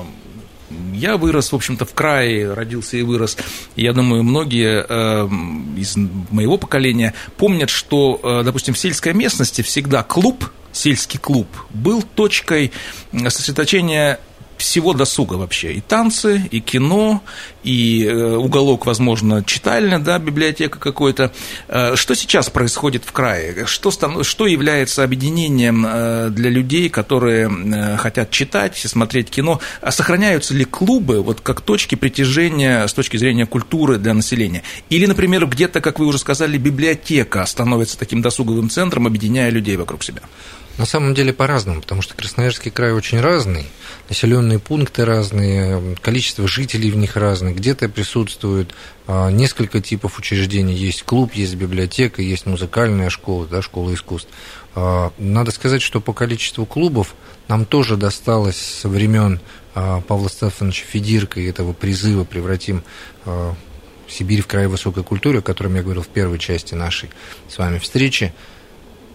я 0.93 1.17
вырос, 1.17 1.51
в 1.51 1.55
общем-то, 1.55 1.85
в 1.85 1.93
крае, 1.93 2.53
родился 2.53 2.97
и 2.97 3.01
вырос. 3.01 3.37
Я 3.75 3.93
думаю, 3.93 4.23
многие 4.23 4.85
э, 4.87 5.29
из 5.77 5.95
моего 6.29 6.57
поколения 6.57 7.13
помнят, 7.37 7.69
что, 7.69 8.19
э, 8.21 8.43
допустим, 8.43 8.73
в 8.73 8.77
сельской 8.77 9.13
местности 9.13 9.61
всегда 9.61 10.03
клуб, 10.03 10.45
сельский 10.71 11.19
клуб, 11.19 11.47
был 11.71 12.03
точкой 12.03 12.71
сосредоточения 13.11 14.19
всего 14.61 14.93
досуга 14.93 15.33
вообще. 15.33 15.73
И 15.73 15.81
танцы, 15.81 16.47
и 16.51 16.59
кино, 16.59 17.21
и 17.63 18.05
э, 18.05 18.35
уголок, 18.35 18.85
возможно, 18.85 19.43
читальня, 19.43 19.99
да, 19.99 20.19
библиотека 20.19 20.79
какой-то. 20.79 21.31
Э, 21.67 21.95
что 21.95 22.15
сейчас 22.15 22.49
происходит 22.49 23.03
в 23.03 23.11
крае? 23.11 23.65
Что, 23.65 23.91
что 24.23 24.45
является 24.47 25.03
объединением 25.03 25.85
э, 25.87 26.29
для 26.29 26.49
людей, 26.49 26.89
которые 26.89 27.97
хотят 27.97 28.29
читать, 28.31 28.77
смотреть 28.77 29.29
кино? 29.29 29.59
А 29.81 29.91
сохраняются 29.91 30.53
ли 30.53 30.65
клубы 30.65 31.21
вот 31.21 31.41
как 31.41 31.61
точки 31.61 31.95
притяжения 31.95 32.85
с 32.85 32.93
точки 32.93 33.17
зрения 33.17 33.45
культуры 33.45 33.97
для 33.97 34.13
населения? 34.13 34.63
Или, 34.89 35.07
например, 35.07 35.47
где-то, 35.47 35.81
как 35.81 35.99
вы 35.99 36.05
уже 36.05 36.19
сказали, 36.19 36.57
библиотека 36.57 37.45
становится 37.45 37.97
таким 37.97 38.21
досуговым 38.21 38.69
центром, 38.69 39.07
объединяя 39.07 39.49
людей 39.49 39.75
вокруг 39.75 40.03
себя? 40.03 40.21
На 40.77 40.85
самом 40.85 41.13
деле 41.13 41.33
по-разному, 41.33 41.81
потому 41.81 42.01
что 42.01 42.15
Красноярский 42.15 42.71
край 42.71 42.93
очень 42.93 43.19
разный, 43.19 43.65
населенные 44.09 44.57
пункты 44.57 45.05
разные, 45.05 45.95
количество 46.01 46.47
жителей 46.47 46.91
в 46.91 46.95
них 46.95 47.17
разное, 47.17 47.53
где-то 47.53 47.89
присутствует 47.89 48.73
а, 49.05 49.29
несколько 49.29 49.81
типов 49.81 50.17
учреждений, 50.17 50.73
есть 50.73 51.03
клуб, 51.03 51.33
есть 51.33 51.55
библиотека, 51.55 52.21
есть 52.21 52.45
музыкальная 52.45 53.09
школа, 53.09 53.45
да, 53.47 53.61
школа 53.61 53.93
искусств. 53.93 54.29
А, 54.73 55.11
надо 55.17 55.51
сказать, 55.51 55.81
что 55.81 55.99
по 55.99 56.13
количеству 56.13 56.65
клубов 56.65 57.15
нам 57.47 57.65
тоже 57.65 57.97
досталось 57.97 58.57
со 58.57 58.87
времен 58.87 59.41
а, 59.75 60.01
Павла 60.01 60.29
Стефановича 60.29 60.85
Федирка 60.85 61.41
и 61.41 61.45
этого 61.45 61.73
призыва 61.73 62.23
«Превратим 62.23 62.83
Сибирь 64.07 64.41
в 64.41 64.47
край 64.47 64.67
высокой 64.67 65.03
культуры», 65.03 65.39
о 65.39 65.41
котором 65.41 65.75
я 65.75 65.83
говорил 65.83 66.01
в 66.01 66.07
первой 66.07 66.39
части 66.39 66.75
нашей 66.75 67.09
с 67.47 67.57
вами 67.57 67.77
встречи, 67.77 68.33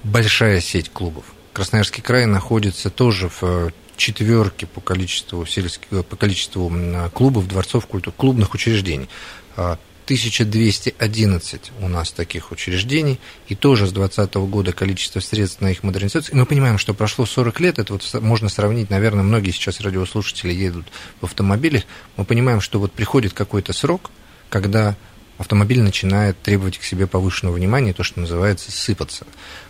большая 0.04 0.60
сеть 0.60 0.90
клубов. 0.90 1.24
Красноярский 1.56 2.02
край 2.02 2.26
находится 2.26 2.90
тоже 2.90 3.30
в 3.30 3.42
э, 3.42 3.70
четверке 3.96 4.66
по 4.66 4.82
количеству, 4.82 5.46
сельских, 5.46 5.86
э, 5.90 6.02
по 6.02 6.14
количеству 6.14 6.70
клубов, 7.14 7.48
дворцов 7.48 7.86
культур, 7.86 8.12
клубных 8.14 8.52
учреждений. 8.52 9.08
1211 9.56 11.72
а, 11.80 11.82
у 11.82 11.88
нас 11.88 12.12
таких 12.12 12.52
учреждений, 12.52 13.18
и 13.48 13.54
тоже 13.54 13.86
с 13.86 13.92
2020 13.92 14.34
года 14.50 14.74
количество 14.74 15.20
средств 15.20 15.62
на 15.62 15.70
их 15.70 15.82
модернизацию. 15.82 16.34
И 16.34 16.38
мы 16.38 16.44
понимаем, 16.44 16.76
что 16.76 16.92
прошло 16.92 17.24
40 17.24 17.58
лет, 17.60 17.78
это 17.78 17.94
вот 17.94 18.04
можно 18.20 18.50
сравнить, 18.50 18.90
наверное, 18.90 19.24
многие 19.24 19.52
сейчас 19.52 19.80
радиослушатели 19.80 20.52
едут 20.52 20.84
в 21.22 21.24
автомобилях, 21.24 21.84
мы 22.18 22.26
понимаем, 22.26 22.60
что 22.60 22.78
вот 22.78 22.92
приходит 22.92 23.32
какой-то 23.32 23.72
срок, 23.72 24.10
когда 24.50 24.94
автомобиль 25.38 25.82
начинает 25.82 26.40
требовать 26.40 26.78
к 26.78 26.82
себе 26.82 27.06
повышенного 27.06 27.54
внимания, 27.54 27.92
то, 27.92 28.02
что 28.02 28.20
называется, 28.20 28.72
сыпаться. 28.72 29.26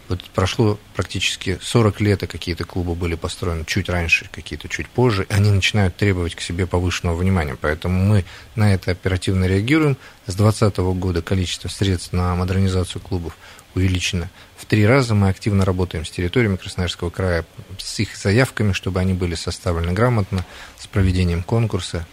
Вот 0.09 0.23
прошло 0.35 0.79
практически 0.95 1.59
40 1.61 2.01
лет, 2.01 2.23
и 2.23 2.27
какие-то 2.27 2.65
клубы 2.65 2.95
были 2.95 3.17
построены 3.17 3.65
чуть 3.65 3.89
раньше, 3.89 4.29
какие-то 4.33 4.69
чуть 4.69 4.89
позже, 4.89 5.27
они 5.29 5.51
начинают 5.51 5.97
требовать 5.97 6.37
к 6.37 6.41
себе 6.41 6.67
повышенного 6.67 7.17
внимания. 7.17 7.57
Поэтому 7.61 8.05
мы 8.05 8.25
на 8.55 8.73
это 8.73 8.93
оперативно 8.93 9.47
реагируем. 9.47 9.97
С 10.27 10.35
2020 10.35 10.79
года 10.99 11.23
количество 11.23 11.69
средств 11.69 12.13
на 12.13 12.35
модернизацию 12.37 13.03
клубов 13.03 13.37
увеличено 13.75 14.31
в 14.57 14.65
три 14.65 14.87
раза. 14.87 15.15
Мы 15.15 15.29
активно 15.29 15.65
работаем 15.65 16.05
с 16.05 16.11
территориями 16.11 16.57
Красноярского 16.57 17.11
края, 17.11 17.45
с 17.79 18.01
их 18.01 18.17
заявками, 18.17 18.73
чтобы 18.73 19.01
они 19.01 19.13
были 19.13 19.35
составлены 19.35 19.93
грамотно, 19.93 20.45
с 20.79 20.87
проведением 20.87 21.43
конкурса. 21.43 22.07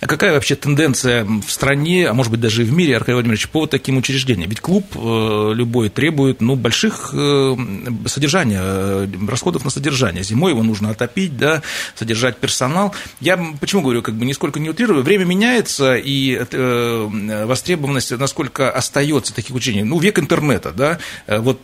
А 0.00 0.06
какая 0.06 0.32
вообще 0.32 0.56
тенденция 0.56 1.24
в 1.24 1.50
стране, 1.50 2.08
а 2.08 2.14
может 2.14 2.30
быть 2.30 2.40
даже 2.40 2.62
и 2.62 2.64
в 2.64 2.72
мире, 2.72 2.96
Аркадий 2.96 3.14
Владимирович, 3.14 3.48
по 3.48 3.66
таким 3.66 3.96
учреждениям? 3.96 4.50
Ведь 4.50 4.60
клуб 4.60 4.84
э, 4.94 5.52
любой 5.54 5.88
требует 5.88 6.40
ну, 6.40 6.56
больших 6.56 7.10
э, 7.12 7.56
содержания, 8.06 8.60
э, 8.62 9.08
расходов 9.28 9.64
на 9.64 9.70
содержание. 9.70 10.22
Зимой 10.22 10.52
его 10.52 10.62
нужно 10.62 10.90
отопить, 10.90 11.36
да, 11.36 11.62
содержать 11.94 12.36
персонал. 12.36 12.94
Я 13.20 13.38
почему 13.60 13.82
говорю, 13.82 14.02
как 14.02 14.14
бы 14.14 14.24
нисколько 14.26 14.60
не 14.60 14.70
утрирую, 14.70 15.02
время 15.02 15.24
меняется, 15.24 15.96
и 15.96 16.36
востребованность, 17.46 18.10
насколько 18.12 18.70
остается 18.70 19.34
таких 19.34 19.54
учреждений. 19.54 19.88
Ну, 19.88 19.98
век 19.98 20.18
интернета, 20.18 20.72
да, 20.72 20.98
вот 21.26 21.60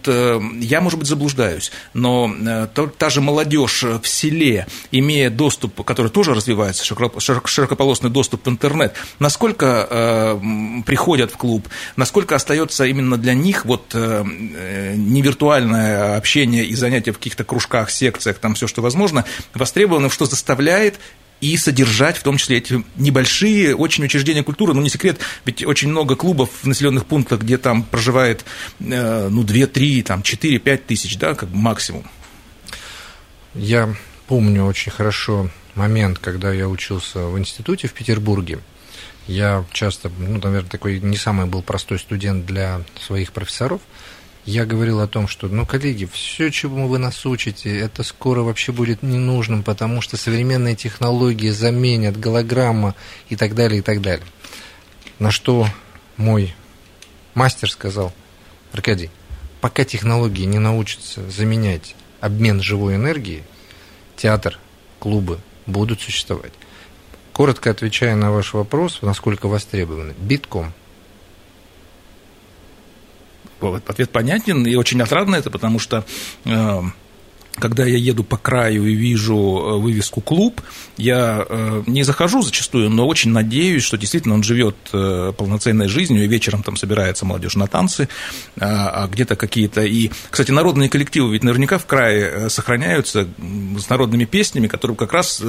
я, 0.60 0.80
может 0.80 0.98
быть, 0.98 1.08
заблуждаюсь, 1.08 1.72
но 1.94 2.32
та 2.98 3.10
же 3.10 3.20
молодежь 3.20 3.82
в 3.82 4.06
селе, 4.06 4.66
имея 4.90 5.30
доступ, 5.30 5.82
который 5.84 6.10
тоже 6.10 6.34
развивается, 6.34 6.84
широкополосный 6.84 8.10
доступ 8.10 8.46
в 8.46 8.50
интернет, 8.50 8.94
насколько 9.18 9.86
э, 9.90 10.82
приходят 10.86 11.32
в 11.32 11.36
клуб, 11.36 11.68
насколько 11.96 12.34
остается 12.34 12.84
именно 12.84 13.16
для 13.16 13.34
них 13.34 13.64
вот 13.64 13.90
э, 13.94 14.24
э, 14.24 14.94
не 14.96 15.22
виртуальное 15.22 16.16
общение 16.16 16.64
и 16.64 16.74
занятия 16.74 17.12
в 17.12 17.18
каких-то 17.18 17.44
кружках, 17.44 17.90
секциях, 17.90 18.38
там 18.38 18.54
все, 18.54 18.66
что 18.66 18.82
возможно, 18.82 19.24
востребованным, 19.54 20.10
что 20.10 20.26
заставляет 20.26 20.98
и 21.42 21.56
содержать 21.56 22.16
в 22.16 22.22
том 22.22 22.38
числе 22.38 22.58
эти 22.58 22.82
небольшие 22.96 23.74
очень 23.76 24.04
учреждения 24.04 24.44
культуры. 24.44 24.74
Ну, 24.74 24.80
не 24.80 24.88
секрет, 24.88 25.18
ведь 25.44 25.66
очень 25.66 25.88
много 25.88 26.14
клубов 26.14 26.48
в 26.62 26.66
населенных 26.66 27.04
пунктах, 27.04 27.40
где 27.40 27.58
там 27.58 27.82
проживает, 27.82 28.44
ну, 28.78 29.42
2, 29.42 29.66
3, 29.66 30.02
там, 30.04 30.22
4, 30.22 30.58
5 30.58 30.86
тысяч, 30.86 31.18
да, 31.18 31.34
как 31.34 31.50
максимум. 31.50 32.04
Я 33.54 33.94
помню 34.28 34.64
очень 34.64 34.92
хорошо 34.92 35.50
момент, 35.74 36.20
когда 36.20 36.52
я 36.52 36.68
учился 36.68 37.26
в 37.26 37.36
институте 37.38 37.88
в 37.88 37.92
Петербурге. 37.92 38.60
Я 39.26 39.64
часто, 39.72 40.12
ну, 40.16 40.40
наверное, 40.42 40.70
такой 40.70 41.00
не 41.00 41.16
самый 41.16 41.46
был 41.46 41.62
простой 41.62 41.98
студент 41.98 42.46
для 42.46 42.82
своих 43.00 43.32
профессоров. 43.32 43.80
Я 44.44 44.64
говорил 44.64 45.00
о 45.00 45.06
том, 45.06 45.28
что, 45.28 45.46
ну, 45.46 45.64
коллеги, 45.64 46.08
все, 46.12 46.50
чему 46.50 46.88
вы 46.88 46.98
нас 46.98 47.24
учите, 47.24 47.78
это 47.78 48.02
скоро 48.02 48.40
вообще 48.42 48.72
будет 48.72 49.02
ненужным, 49.02 49.62
потому 49.62 50.00
что 50.00 50.16
современные 50.16 50.74
технологии 50.74 51.50
заменят 51.50 52.18
голограмма 52.18 52.96
и 53.28 53.36
так 53.36 53.54
далее, 53.54 53.78
и 53.78 53.82
так 53.82 54.00
далее. 54.00 54.26
На 55.20 55.30
что 55.30 55.68
мой 56.16 56.54
мастер 57.34 57.70
сказал, 57.70 58.12
Аркадий, 58.72 59.10
пока 59.60 59.84
технологии 59.84 60.44
не 60.44 60.58
научатся 60.58 61.28
заменять 61.30 61.94
обмен 62.20 62.60
живой 62.60 62.96
энергией, 62.96 63.44
театр, 64.16 64.58
клубы, 64.98 65.38
будут 65.66 66.00
существовать. 66.00 66.52
Коротко 67.32 67.70
отвечая 67.70 68.16
на 68.16 68.32
ваш 68.32 68.54
вопрос, 68.54 69.02
насколько 69.02 69.46
востребованы, 69.46 70.14
битком. 70.18 70.72
Ответ 73.86 74.10
понятен 74.10 74.66
и 74.66 74.74
очень 74.74 75.00
отрадно 75.02 75.36
это, 75.36 75.50
потому 75.50 75.78
что 75.78 76.04
э, 76.44 76.82
когда 77.58 77.84
я 77.84 77.96
еду 77.96 78.24
по 78.24 78.36
краю 78.36 78.86
и 78.86 78.94
вижу 78.94 79.34
э, 79.34 79.78
вывеску 79.78 80.20
«клуб», 80.20 80.60
я 80.96 81.44
э, 81.48 81.82
не 81.86 82.02
захожу 82.02 82.42
зачастую, 82.42 82.90
но 82.90 83.06
очень 83.06 83.30
надеюсь, 83.30 83.82
что 83.82 83.96
действительно 83.96 84.34
он 84.34 84.42
живет 84.42 84.76
э, 84.92 85.32
полноценной 85.36 85.88
жизнью, 85.88 86.24
и 86.24 86.28
вечером 86.28 86.62
там 86.62 86.76
собирается 86.76 87.24
молодежь 87.24 87.56
на 87.56 87.66
танцы, 87.66 88.08
а, 88.58 89.04
а 89.04 89.08
где-то 89.08 89.36
какие-то... 89.36 89.82
И, 89.82 90.10
кстати, 90.30 90.50
народные 90.50 90.88
коллективы 90.88 91.32
ведь 91.32 91.44
наверняка 91.44 91.78
в 91.78 91.86
крае 91.86 92.48
сохраняются 92.48 93.28
с 93.78 93.88
народными 93.88 94.24
песнями, 94.24 94.66
которые 94.66 94.96
как 94.96 95.12
раз 95.12 95.40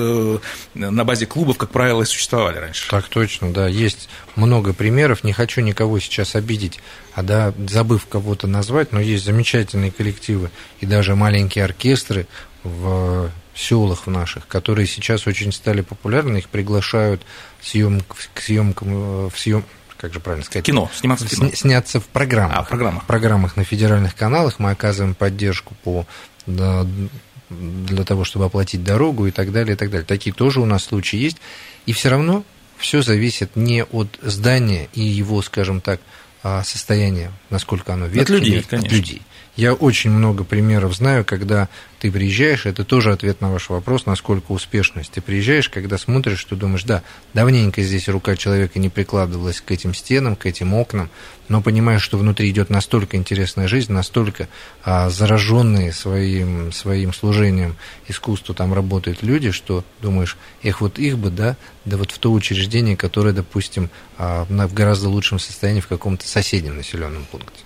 на 0.73 1.05
базе 1.05 1.25
клубов, 1.25 1.57
как 1.57 1.69
правило, 1.71 2.03
и 2.03 2.05
существовали 2.05 2.57
раньше. 2.57 2.89
Так 2.89 3.07
точно, 3.07 3.51
да. 3.53 3.67
Есть 3.67 4.09
много 4.35 4.73
примеров, 4.73 5.23
не 5.23 5.33
хочу 5.33 5.61
никого 5.61 5.99
сейчас 5.99 6.35
обидеть 6.35 6.79
а 7.15 7.21
да, 7.21 7.53
забыв 7.67 8.07
кого-то 8.07 8.47
назвать, 8.47 8.91
но 8.91 8.99
есть 8.99 9.23
замечательные 9.23 9.91
коллективы 9.91 10.49
и 10.79 10.85
даже 10.85 11.15
маленькие 11.15 11.63
оркестры 11.63 11.92
в 12.63 13.31
селах 13.55 14.07
в 14.07 14.09
наших, 14.09 14.47
которые 14.47 14.87
сейчас 14.87 15.27
очень 15.27 15.51
стали 15.51 15.81
популярны, 15.81 16.37
их 16.37 16.49
приглашают 16.49 17.21
съем, 17.61 18.01
к 18.33 18.41
съемкам, 18.41 18.87
э, 19.25 19.29
в 19.29 19.39
съем, 19.39 19.63
как 19.97 20.13
же 20.13 20.19
правильно 20.19 20.45
сказать? 20.45 20.65
Кино, 20.65 20.89
сниматься 20.93 21.25
в 21.25 21.29
кино. 21.29 21.49
Сняться 21.53 21.99
в 21.99 22.05
программах. 22.07 22.57
А, 22.57 22.63
в 22.63 22.67
программах. 22.67 23.03
В 23.03 23.07
программах 23.07 23.57
на 23.57 23.63
федеральных 23.63 24.15
каналах 24.15 24.59
мы 24.59 24.71
оказываем 24.71 25.15
поддержку 25.15 25.75
по 25.83 26.05
для 26.45 28.03
того, 28.03 28.23
чтобы 28.23 28.45
оплатить 28.45 28.83
дорогу 28.83 29.27
и 29.27 29.31
так 29.31 29.51
далее, 29.51 29.75
и 29.75 29.77
так 29.77 29.91
далее. 29.91 30.05
Такие 30.05 30.33
тоже 30.33 30.59
у 30.59 30.65
нас 30.65 30.83
случаи 30.83 31.17
есть. 31.17 31.37
И 31.85 31.93
все 31.93 32.09
равно 32.09 32.43
все 32.77 33.01
зависит 33.01 33.55
не 33.55 33.83
от 33.83 34.19
здания 34.21 34.89
и 34.93 35.01
его, 35.01 35.41
скажем 35.41 35.79
так, 35.81 36.01
состояние, 36.63 37.31
насколько 37.49 37.93
оно 37.93 38.05
ветхое. 38.05 38.37
От 38.37 38.43
людей, 38.43 38.63
конечно. 38.63 38.87
От 38.87 38.93
людей. 38.93 39.21
Я 39.55 39.73
очень 39.73 40.09
много 40.09 40.43
примеров 40.43 40.95
знаю, 40.95 41.23
когда 41.25 41.69
ты 42.03 42.11
приезжаешь, 42.11 42.65
это 42.65 42.83
тоже 42.83 43.13
ответ 43.13 43.39
на 43.39 43.49
ваш 43.49 43.69
вопрос, 43.69 44.05
насколько 44.05 44.51
успешность. 44.51 45.13
Ты 45.13 45.21
приезжаешь, 45.21 45.69
когда 45.69 45.97
смотришь, 45.97 46.37
что 46.37 46.57
думаешь, 46.57 46.83
да, 46.83 47.01
давненько 47.33 47.81
здесь 47.81 48.09
рука 48.09 48.35
человека 48.35 48.77
не 48.77 48.89
прикладывалась 48.89 49.61
к 49.61 49.71
этим 49.71 49.93
стенам, 49.93 50.35
к 50.35 50.45
этим 50.45 50.73
окнам, 50.73 51.09
но 51.47 51.61
понимаешь, 51.61 52.01
что 52.01 52.17
внутри 52.17 52.49
идет 52.49 52.69
настолько 52.69 53.15
интересная 53.15 53.69
жизнь, 53.69 53.93
настолько 53.93 54.49
а, 54.83 55.09
зараженные 55.09 55.93
своим, 55.93 56.73
своим 56.73 57.13
служением 57.13 57.77
искусству 58.09 58.53
там 58.53 58.73
работают 58.73 59.23
люди, 59.23 59.51
что 59.51 59.85
думаешь, 60.01 60.35
их 60.61 60.81
вот 60.81 60.99
их 60.99 61.17
бы, 61.17 61.29
да, 61.29 61.55
да 61.85 61.95
вот 61.95 62.11
в 62.11 62.19
то 62.19 62.33
учреждение, 62.33 62.97
которое, 62.97 63.31
допустим, 63.31 63.89
а, 64.17 64.43
в 64.43 64.73
гораздо 64.73 65.07
лучшем 65.07 65.39
состоянии 65.39 65.79
в 65.79 65.87
каком-то 65.87 66.27
соседнем 66.27 66.75
населенном 66.75 67.23
пункте. 67.31 67.63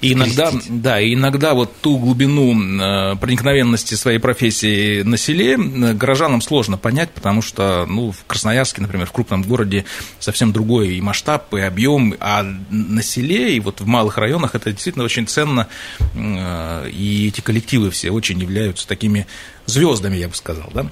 И 0.00 0.14
иногда, 0.14 0.50
да, 0.68 1.02
иногда 1.02 1.52
вот 1.54 1.72
ту 1.82 1.98
глубину 1.98 2.52
э, 2.54 3.16
проникновенности 3.16 3.94
своей 3.94 4.18
профессии 4.18 5.02
на 5.02 5.18
селе 5.18 5.54
э, 5.54 5.92
горожанам 5.92 6.40
сложно 6.40 6.78
понять, 6.78 7.10
потому 7.10 7.42
что, 7.42 7.84
ну, 7.86 8.10
в 8.10 8.24
Красноярске, 8.26 8.80
например, 8.80 9.06
в 9.06 9.12
крупном 9.12 9.42
городе 9.42 9.84
совсем 10.18 10.52
другой 10.52 10.94
и 10.94 11.00
масштаб, 11.02 11.52
и 11.54 11.60
объем, 11.60 12.14
а 12.18 12.42
на 12.70 13.02
селе 13.02 13.56
и 13.56 13.60
вот 13.60 13.80
в 13.80 13.86
малых 13.86 14.16
районах 14.16 14.54
это 14.54 14.72
действительно 14.72 15.04
очень 15.04 15.26
ценно, 15.26 15.68
э, 16.14 16.90
и 16.90 17.28
эти 17.28 17.42
коллективы 17.42 17.90
все 17.90 18.10
очень 18.10 18.38
являются 18.40 18.88
такими 18.88 19.26
звездами, 19.66 20.16
я 20.16 20.28
бы 20.28 20.34
сказал, 20.34 20.70
да. 20.72 20.86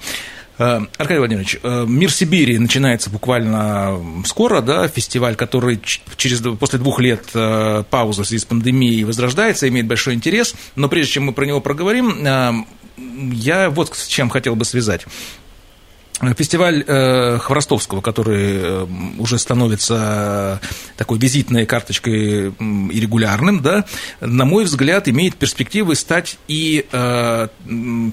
Э, 0.59 0.81
Аркадий 0.97 1.19
Владимирович, 1.19 1.57
э, 1.63 1.85
«Мир 1.87 2.11
Сибири» 2.11 2.59
начинается 2.59 3.09
буквально 3.09 3.97
скоро, 4.25 4.61
да, 4.61 4.87
фестиваль, 4.89 5.35
который 5.35 5.79
через, 6.17 6.41
после 6.59 6.79
двух 6.79 6.99
лет 6.99 7.23
э, 7.33 7.83
паузы 7.89 8.23
в 8.23 8.27
связи 8.27 8.41
с 8.41 8.45
пандемией 8.45 9.05
возрождается, 9.05 9.69
имеет 9.69 9.87
большой 9.87 10.15
интерес, 10.15 10.53
но 10.75 10.89
прежде 10.89 11.13
чем 11.13 11.23
мы 11.23 11.33
про 11.33 11.45
него 11.45 11.61
проговорим, 11.61 12.27
я 13.31 13.69
вот 13.69 13.95
с 13.95 14.07
чем 14.07 14.29
хотел 14.29 14.57
бы 14.57 14.65
связать. 14.65 15.05
Фестиваль 16.37 16.83
э, 16.85 17.37
Хворостовского, 17.37 18.01
который 18.01 18.55
э, 18.55 18.87
уже 19.19 19.39
становится 19.39 20.59
такой 20.97 21.17
визитной 21.17 21.65
карточкой 21.65 22.49
и 22.49 22.99
регулярным, 22.99 23.61
да, 23.61 23.85
на 24.19 24.43
мой 24.43 24.65
взгляд, 24.65 25.07
имеет 25.07 25.35
перспективы 25.35 25.95
стать 25.95 26.37
и 26.49 26.85
э, 26.91 27.47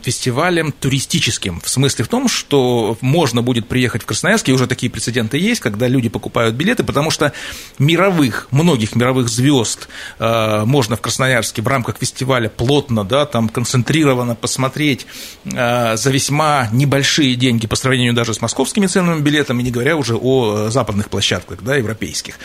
фестивалем 0.04 0.70
туристическим. 0.70 1.60
В 1.60 1.68
смысле 1.68 2.04
в 2.04 2.08
том, 2.08 2.28
что 2.28 2.96
можно 3.00 3.42
будет 3.42 3.66
приехать 3.66 4.02
в 4.02 4.06
Красноярск, 4.06 4.50
и 4.50 4.52
уже 4.52 4.68
такие 4.68 4.88
прецеденты 4.88 5.38
есть, 5.38 5.60
когда 5.60 5.88
люди 5.88 6.08
покупают 6.08 6.54
билеты, 6.54 6.84
потому 6.84 7.10
что 7.10 7.32
мировых, 7.80 8.46
многих 8.52 8.94
мировых 8.94 9.28
звезд 9.28 9.88
можно 10.18 10.96
в 10.96 11.00
Красноярске 11.00 11.60
в 11.60 11.66
рамках 11.66 11.98
фестиваля 11.98 12.48
плотно, 12.48 13.04
да, 13.04 13.26
там 13.26 13.48
концентрированно 13.48 14.36
посмотреть 14.36 15.06
за 15.44 16.10
весьма 16.10 16.68
небольшие 16.72 17.34
деньги 17.34 17.66
по 17.66 17.74
сравнению 17.74 17.95
сравнению 17.96 18.14
даже 18.14 18.34
с 18.34 18.42
московскими 18.42 18.86
ценными 18.86 19.22
билетами, 19.22 19.62
не 19.62 19.70
говоря 19.70 19.96
уже 19.96 20.16
о 20.16 20.66
э, 20.66 20.70
западных 20.70 21.08
площадках, 21.08 21.62
да, 21.62 21.76
европейских. 21.76 22.38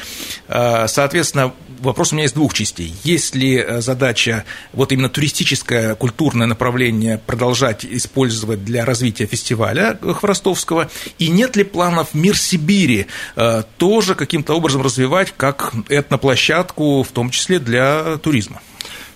Э, 0.48 0.88
соответственно, 0.88 1.54
вопрос 1.80 2.14
у 2.14 2.16
меня 2.16 2.26
из 2.26 2.32
двух 2.32 2.54
частей. 2.54 2.94
Есть 3.04 3.36
ли 3.36 3.58
э, 3.58 3.82
задача 3.82 4.46
вот 4.72 4.94
именно 4.94 5.10
туристическое 5.10 5.96
культурное 5.96 6.48
направление 6.48 7.18
продолжать 7.18 7.84
использовать 7.84 8.64
для 8.64 8.86
развития 8.86 9.26
фестиваля 9.26 10.00
Хворостовского, 10.02 10.90
и 11.20 11.28
нет 11.28 11.58
ли 11.58 11.66
планов 11.66 12.14
«Мир 12.14 12.38
Сибири» 12.38 13.08
тоже 13.78 14.16
каким-то 14.16 14.54
образом 14.54 14.82
развивать 14.82 15.34
как 15.36 15.74
этноплощадку, 15.90 17.04
в 17.04 17.10
том 17.10 17.30
числе 17.30 17.60
для 17.60 18.18
туризма? 18.18 18.62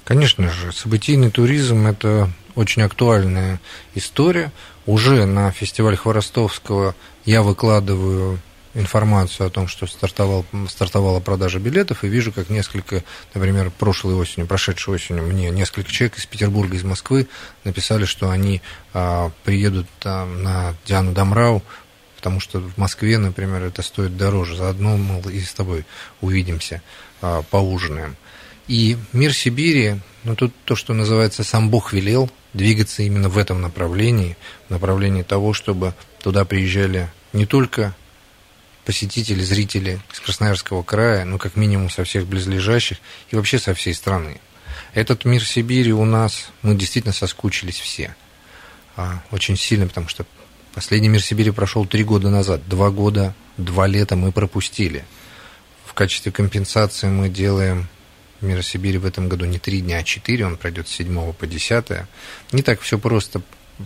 Конечно 0.04 0.52
же, 0.52 0.74
событийный 0.74 1.32
туризм– 1.32 1.88
это 1.88 2.30
очень 2.56 2.82
актуальная 2.82 3.60
история 3.94 4.52
уже 4.86 5.26
на 5.26 5.52
фестиваль 5.52 5.96
Хворостовского 5.96 6.96
я 7.26 7.41
выкладываю 7.41 8.39
информацию 8.76 9.48
о 9.48 9.50
том, 9.50 9.68
что 9.68 9.88
стартовал, 9.88 10.46
стартовала 10.70 11.20
продажа 11.22 11.60
билетов, 11.60 12.04
и 12.04 12.08
вижу, 12.08 12.32
как 12.32 12.50
несколько, 12.50 13.04
например, 13.34 13.72
прошлой 13.72 14.15
осенью, 14.15 14.48
прошедшей 14.48 14.96
осенью, 14.96 15.24
мне 15.24 15.50
несколько 15.50 15.89
человек 15.91 16.18
из 16.18 16.26
Петербурга, 16.26 16.76
из 16.76 16.84
Москвы 16.84 17.28
написали, 17.63 18.06
что 18.06 18.30
они 18.30 18.62
а, 18.94 19.32
приедут 19.44 19.88
а, 20.04 20.26
на 20.26 20.76
Диану 20.86 21.13
Дамрау, 21.13 21.63
потому 22.18 22.39
что 22.39 22.60
в 22.60 22.78
Москве, 22.78 23.18
например, 23.18 23.63
это 23.63 23.82
стоит 23.82 24.18
дороже. 24.18 24.58
Заодно, 24.58 24.98
мол, 24.98 25.22
и 25.30 25.39
с 25.39 25.54
тобой 25.54 25.86
увидимся, 26.22 26.82
а, 27.22 27.44
поужинаем. 27.44 28.18
И 28.68 28.98
мир 29.13 29.34
Сибири, 29.34 30.00
ну 30.25 30.35
тут 30.35 30.53
то, 30.65 30.75
что 30.75 30.93
называется 30.93 31.43
«сам 31.43 31.69
Бог 31.69 31.93
велел», 31.93 32.29
двигаться 32.53 33.03
именно 33.03 33.29
в 33.29 33.38
этом 33.38 33.61
направлении, 33.61 34.35
в 34.67 34.71
направлении 34.71 35.21
того, 35.21 35.53
чтобы 35.53 35.93
туда 36.21 36.45
приезжали 36.45 37.09
не 37.31 37.45
только 37.45 37.95
посетители, 38.85 39.41
зрители 39.41 39.99
из 40.11 40.19
Красноярского 40.19 40.83
края, 40.83 41.25
но 41.25 41.38
как 41.38 41.55
минимум 41.55 41.89
со 41.89 42.03
всех 42.03 42.25
близлежащих 42.25 42.97
и 43.29 43.35
вообще 43.35 43.59
со 43.59 43.73
всей 43.73 43.93
страны. 43.93 44.41
Этот 44.93 45.25
мир 45.25 45.43
Сибири 45.43 45.93
у 45.93 46.05
нас, 46.05 46.49
мы 46.61 46.75
действительно 46.75 47.13
соскучились 47.13 47.79
все. 47.79 48.15
А, 48.95 49.21
очень 49.31 49.57
сильно, 49.57 49.88
потому 49.88 50.07
что 50.07 50.25
последний 50.73 51.09
мир 51.09 51.21
Сибири 51.21 51.51
прошел 51.51 51.85
три 51.85 52.03
года 52.03 52.29
назад. 52.29 52.67
Два 52.67 52.89
года, 52.89 53.35
два 53.57 53.88
лета 53.88 54.15
мы 54.15 54.31
пропустили. 54.31 55.05
В 55.85 55.93
качестве 55.93 56.31
компенсации 56.31 57.07
мы 57.07 57.29
делаем 57.29 57.88
Мира 58.41 58.62
Сибири 58.62 58.98
в 58.98 59.06
этом 59.06 59.30
году 59.30 59.45
не 59.45 59.60
три 59.60 59.82
дня, 59.82 59.98
а 59.98 60.04
четыре, 60.04 60.45
он 60.45 60.58
пройдет 60.58 60.88
с 60.88 60.91
7 60.91 61.34
по 61.34 61.48
10. 61.48 61.86
Не 62.52 62.62
так 62.62 62.82
все 62.82 63.00
просто 63.00 63.41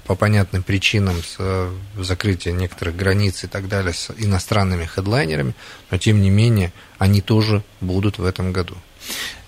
по 0.05 0.15
понятным 0.15 0.63
причинам 0.63 1.15
с 1.23 1.35
э, 1.39 1.71
закрытия 1.97 2.53
некоторых 2.53 2.95
границ 2.95 3.43
и 3.43 3.47
так 3.47 3.67
далее 3.67 3.93
с 3.93 4.11
иностранными 4.17 4.85
хедлайнерами, 4.85 5.55
но 5.89 5.97
тем 5.97 6.21
не 6.21 6.29
менее 6.29 6.71
они 6.97 7.21
тоже 7.21 7.63
будут 7.81 8.19
в 8.19 8.25
этом 8.25 8.51
году. 8.51 8.75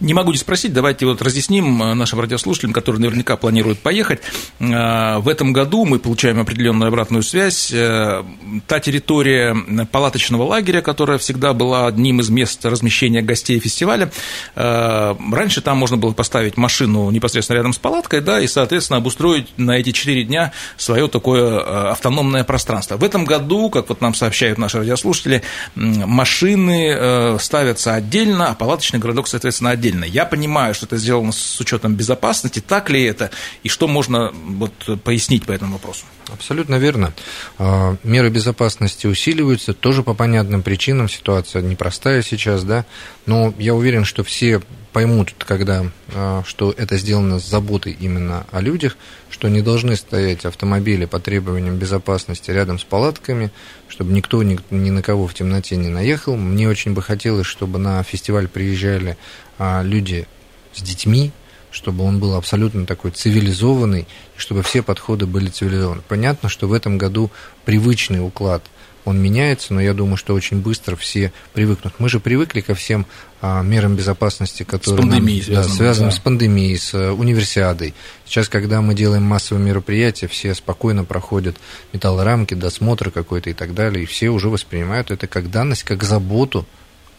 Не 0.02 0.16
могу 0.16 0.32
не 0.32 0.38
спросить, 0.38 0.74
давайте 0.74 1.06
вот 1.06 1.22
разъясним 1.22 1.82
э, 1.84 1.94
нашим 1.94 2.20
радиослушателям, 2.20 2.74
которые 2.74 3.00
наверняка 3.02 3.38
планируют 3.38 3.80
поехать. 3.80 4.22
Э, 4.60 5.20
в 5.20 5.30
этом 5.30 5.54
году 5.54 5.86
мы 5.86 6.00
получаем 6.00 6.40
определенную 6.40 6.88
обратную 6.88 7.22
связь. 7.22 7.72
Э, 7.72 8.24
та 8.66 8.80
территория 8.80 9.56
палаточного 9.92 10.42
лагеря, 10.42 10.82
которая 10.82 11.20
всегда 11.20 11.54
была 11.54 11.86
одним 11.86 12.20
из 12.20 12.30
мест 12.30 12.66
размещения 12.66 13.22
гостей 13.22 13.60
фестиваля, 13.60 14.12
раньше 14.56 15.62
там 15.62 15.78
можно 15.78 15.98
было 15.98 16.14
поставить 16.14 16.58
машину 16.58 17.12
непосредственно 17.12 17.58
рядом 17.58 17.74
с 17.74 17.78
палаткой, 17.78 18.22
да, 18.22 18.40
и, 18.40 18.48
соответственно, 18.48 18.98
обустроить 18.98 19.48
на 19.58 19.78
эти 19.78 19.92
четыре 19.92 20.24
дня 20.24 20.52
свое 20.78 21.08
такое 21.08 21.92
автономное 21.92 22.44
пространство. 22.44 22.98
В 22.98 23.04
этом 23.04 23.26
году, 23.26 23.70
как 23.70 23.90
вот 23.90 24.02
нам 24.02 24.14
сообщают 24.14 24.58
наши 24.58 24.80
радиослушатели, 24.80 25.44
машины 25.76 27.38
ставятся 27.40 27.94
отдельно, 27.94 28.50
а 28.50 28.56
палаточный 28.56 29.00
городок, 29.00 29.28
соответственно, 29.42 29.72
отдельно. 29.72 30.06
Я 30.06 30.26
понимаю, 30.26 30.76
что 30.76 30.86
это 30.86 30.98
сделано 30.98 31.32
с 31.32 31.60
учетом 31.60 31.96
безопасности, 31.96 32.60
так 32.60 32.92
ли 32.92 33.04
это, 33.04 33.32
и 33.64 33.70
что 33.70 33.88
можно 33.88 34.32
вот, 34.32 34.74
пояснить 35.04 35.46
по 35.46 35.52
этому 35.52 35.74
вопросу? 35.74 36.06
Абсолютно 36.32 36.76
верно. 36.76 37.12
А, 37.58 37.96
меры 38.04 38.30
безопасности 38.30 39.08
усиливаются, 39.08 39.74
тоже 39.74 40.04
по 40.04 40.14
понятным 40.14 40.62
причинам, 40.62 41.10
ситуация 41.10 41.64
непростая 41.64 42.22
сейчас, 42.22 42.64
да, 42.64 42.86
но 43.26 43.52
я 43.58 43.74
уверен, 43.74 44.06
что 44.06 44.24
все 44.24 44.62
поймут, 44.92 45.34
когда, 45.38 45.86
а, 46.14 46.44
что 46.46 46.74
это 46.76 46.98
сделано 46.98 47.40
с 47.40 47.48
заботой 47.48 47.96
именно 48.00 48.46
о 48.52 48.62
людях, 48.62 48.98
что 49.30 49.48
не 49.48 49.62
должны 49.62 49.96
стоять 49.96 50.46
автомобили 50.46 51.06
по 51.06 51.20
требованиям 51.20 51.78
безопасности 51.78 52.52
рядом 52.52 52.80
с 52.80 52.84
палатками, 52.84 53.52
чтобы 53.88 54.12
никто 54.14 54.44
ни, 54.44 54.60
на 54.70 55.02
кого 55.02 55.28
в 55.28 55.34
темноте 55.34 55.78
не 55.78 55.90
наехал. 55.90 56.36
Мне 56.36 56.68
очень 56.68 56.94
бы 56.94 57.02
хотелось, 57.02 57.48
чтобы 57.48 57.80
на 57.80 58.04
фестиваль 58.04 58.48
приезжали 58.48 59.18
а, 59.58 59.82
люди 59.82 60.28
с 60.74 60.82
детьми, 60.82 61.32
чтобы 61.72 62.04
он 62.04 62.20
был 62.20 62.36
абсолютно 62.36 62.86
такой 62.86 63.12
цивилизованный, 63.12 64.08
чтобы 64.36 64.62
все 64.62 64.84
подходы 64.84 65.26
были 65.26 65.48
цивилизованы. 65.48 66.02
Понятно, 66.08 66.50
что 66.50 66.68
в 66.68 66.74
этом 66.74 66.98
году 66.98 67.32
привычный 67.66 68.26
уклад– 68.26 68.64
он 69.06 69.22
меняется, 69.22 69.74
но 69.74 69.82
я 69.82 69.94
думаю, 69.94 70.18
что 70.18 70.34
очень 70.34 70.62
быстро 70.62 70.96
все 70.96 71.32
привыкнут. 71.54 71.96
Мы 72.00 72.10
же 72.10 72.20
привыкли 72.20 72.62
ко 72.62 72.76
всем 72.76 73.06
а, 73.42 73.62
мерам 73.64 73.96
безопасности, 73.96 74.64
которые 74.64 74.98
с 74.98 75.02
пандемией 75.02 75.54
нам, 75.54 75.64
да, 75.64 75.70
связаны 75.70 76.10
да. 76.10 76.16
с 76.16 76.20
пандемией, 76.20 76.78
с 76.78 76.94
а, 76.94 77.14
универсиадой. 77.14 77.94
Сейчас, 78.26 78.50
когда 78.50 78.82
мы 78.82 78.94
делаем 78.94 79.24
массовые 79.24 79.66
мероприятия, 79.66 80.28
все 80.28 80.54
спокойно 80.54 81.04
проходят 81.04 81.58
металлорамки, 81.94 82.54
досмотр 82.54 83.12
какой-то 83.12 83.50
и 83.50 83.54
так 83.54 83.74
далее, 83.74 84.04
и 84.04 84.06
все 84.06 84.30
уже 84.30 84.50
воспринимают 84.50 85.12
это 85.12 85.28
как 85.28 85.50
данность, 85.50 85.84
как 85.84 86.04
заботу 86.04 86.66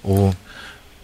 о 0.04 0.32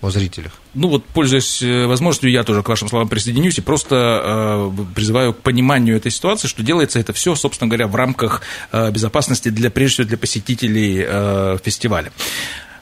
о 0.01 0.11
зрителях. 0.11 0.53
Ну 0.75 0.89
вот, 0.89 1.05
пользуясь 1.05 1.63
э, 1.63 1.87
возможностью, 1.87 2.31
я 2.31 2.45
тоже 2.45 2.63
к 2.63 2.69
вашим 2.69 2.89
словам 2.89 3.09
присоединюсь 3.09 3.59
и 3.59 3.61
просто 3.61 4.73
э, 4.77 4.85
призываю 4.95 5.35
к 5.35 5.39
пониманию 5.39 5.97
этой 5.97 6.13
ситуации, 6.13 6.49
что 6.49 6.63
делается 6.63 7.01
это 7.01 7.13
все, 7.13 7.35
собственно 7.35 7.69
говоря, 7.69 7.89
в 7.89 7.97
рамках 7.97 8.43
э, 8.73 8.91
безопасности 8.91 9.49
для, 9.49 9.71
прежде 9.71 9.95
всего, 9.95 10.09
для 10.09 10.19
посетителей 10.19 11.05
э, 11.07 11.59
фестиваля. 11.65 12.13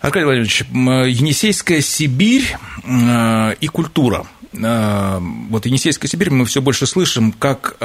Аркадий 0.01 0.25
Владимирович, 0.25 0.61
Енисейская 0.71 1.81
Сибирь 1.81 2.57
э, 2.85 3.55
и 3.61 3.67
культура. 3.67 4.27
Вот 4.59 5.67
Енисейская 5.67 6.09
Сибирь 6.09 6.31
мы 6.31 6.45
все 6.47 6.61
больше 6.61 6.87
слышим 6.87 7.33
как 7.33 7.77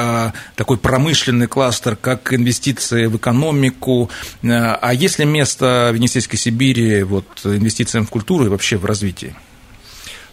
такой 0.56 0.78
промышленный 0.78 1.48
кластер, 1.48 1.96
как 1.96 2.34
инвестиции 2.34 3.06
в 3.08 3.18
экономику. 3.18 4.10
А 4.44 4.94
есть 4.94 5.20
ли 5.20 5.26
место 5.26 5.90
в 5.92 5.96
Енисейской 5.96 6.40
Сибири 6.40 7.04
вот, 7.04 7.26
инвестициям 7.44 8.06
в 8.06 8.10
культуру 8.10 8.46
и 8.46 8.50
вообще 8.50 8.78
в 8.78 8.86
развитии? 8.86 9.36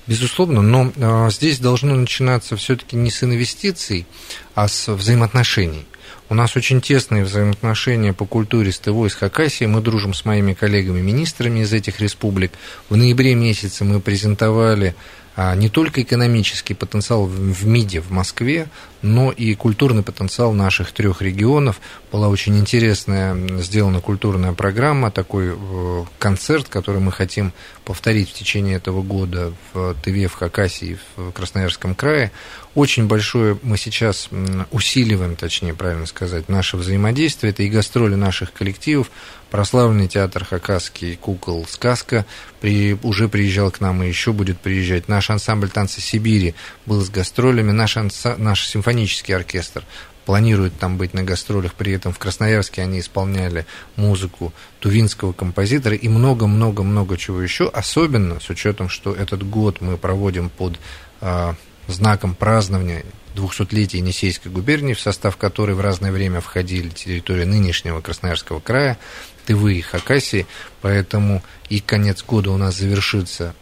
Безусловно, 0.06 0.62
но 0.62 1.28
здесь 1.30 1.58
должно 1.58 1.94
начинаться 1.94 2.56
все-таки 2.56 2.96
не 2.96 3.10
с 3.10 3.22
инвестиций, 3.22 4.06
а 4.54 4.66
с 4.66 4.88
взаимоотношений. 4.90 5.86
У 6.30 6.34
нас 6.34 6.56
очень 6.56 6.82
тесные 6.82 7.24
взаимоотношения 7.24 8.12
по 8.12 8.26
культуре 8.26 8.70
с 8.70 8.78
ТВО 8.78 9.06
и 9.06 9.08
с 9.08 9.14
Хакасией. 9.14 9.70
Мы 9.70 9.80
дружим 9.80 10.12
с 10.12 10.26
моими 10.26 10.52
коллегами-министрами 10.52 11.60
из 11.60 11.72
этих 11.72 12.00
республик. 12.00 12.52
В 12.90 12.96
ноябре 12.96 13.34
месяце 13.34 13.84
мы 13.84 13.98
презентовали 13.98 14.94
а, 15.40 15.54
не 15.54 15.68
только 15.68 16.02
экономический 16.02 16.74
потенциал 16.74 17.24
в 17.24 17.64
МИДе 17.64 18.00
в 18.00 18.10
Москве, 18.10 18.68
но 19.02 19.30
и 19.30 19.54
культурный 19.54 20.02
потенциал 20.02 20.52
наших 20.52 20.90
трех 20.90 21.22
регионов. 21.22 21.80
Была 22.10 22.28
очень 22.28 22.58
интересная 22.58 23.36
сделана 23.60 24.00
культурная 24.00 24.52
программа, 24.52 25.12
такой 25.12 25.54
э, 25.54 26.04
концерт, 26.18 26.68
который 26.68 27.00
мы 27.00 27.12
хотим 27.12 27.52
повторить 27.84 28.30
в 28.30 28.32
течение 28.34 28.74
этого 28.76 29.00
года 29.00 29.54
в 29.72 29.94
Тыве, 30.02 30.26
в 30.26 30.34
Хакасии, 30.34 30.98
в 31.16 31.30
Красноярском 31.30 31.94
крае. 31.94 32.32
Очень 32.78 33.08
большое 33.08 33.58
мы 33.64 33.76
сейчас 33.76 34.28
усиливаем, 34.70 35.34
точнее, 35.34 35.74
правильно 35.74 36.06
сказать, 36.06 36.48
наше 36.48 36.76
взаимодействие. 36.76 37.50
Это 37.50 37.64
и 37.64 37.68
гастроли 37.68 38.14
наших 38.14 38.52
коллективов. 38.52 39.10
Прославленный 39.50 40.06
театр 40.06 40.44
Хакасский 40.44 41.16
«Кукол 41.16 41.66
Сказка» 41.68 42.24
при, 42.60 42.96
уже 43.02 43.28
приезжал 43.28 43.72
к 43.72 43.80
нам 43.80 44.04
и 44.04 44.06
еще 44.06 44.32
будет 44.32 44.60
приезжать. 44.60 45.08
Наш 45.08 45.28
ансамбль 45.28 45.70
«Танцы 45.70 46.00
Сибири» 46.00 46.54
был 46.86 47.00
с 47.00 47.10
гастролями. 47.10 47.72
Наш, 47.72 47.96
анса, 47.96 48.36
наш 48.38 48.64
симфонический 48.64 49.34
оркестр 49.34 49.82
планирует 50.24 50.78
там 50.78 50.98
быть 50.98 51.14
на 51.14 51.24
гастролях, 51.24 51.74
при 51.74 51.94
этом 51.94 52.12
в 52.12 52.20
Красноярске 52.20 52.82
они 52.82 53.00
исполняли 53.00 53.66
музыку 53.96 54.52
тувинского 54.78 55.32
композитора 55.32 55.96
и 55.96 56.06
много-много-много 56.06 57.16
чего 57.16 57.42
еще, 57.42 57.68
особенно 57.70 58.38
с 58.38 58.48
учетом, 58.50 58.88
что 58.88 59.12
этот 59.12 59.42
год 59.42 59.80
мы 59.80 59.96
проводим 59.96 60.48
под 60.48 60.78
э, 61.22 61.54
знаком 61.92 62.34
празднования 62.34 63.04
200-летия 63.34 63.98
Енисейской 63.98 64.50
губернии, 64.50 64.94
в 64.94 65.00
состав 65.00 65.36
которой 65.36 65.74
в 65.74 65.80
разное 65.80 66.12
время 66.12 66.40
входили 66.40 66.90
территории 66.90 67.44
нынешнего 67.44 68.00
Красноярского 68.00 68.60
края, 68.60 68.98
Тывы 69.46 69.74
и 69.74 69.80
Хакасии, 69.80 70.46
поэтому 70.82 71.42
и 71.68 71.80
конец 71.80 72.22
года 72.22 72.50
у 72.50 72.56
нас 72.56 72.76
завершится 72.76 73.54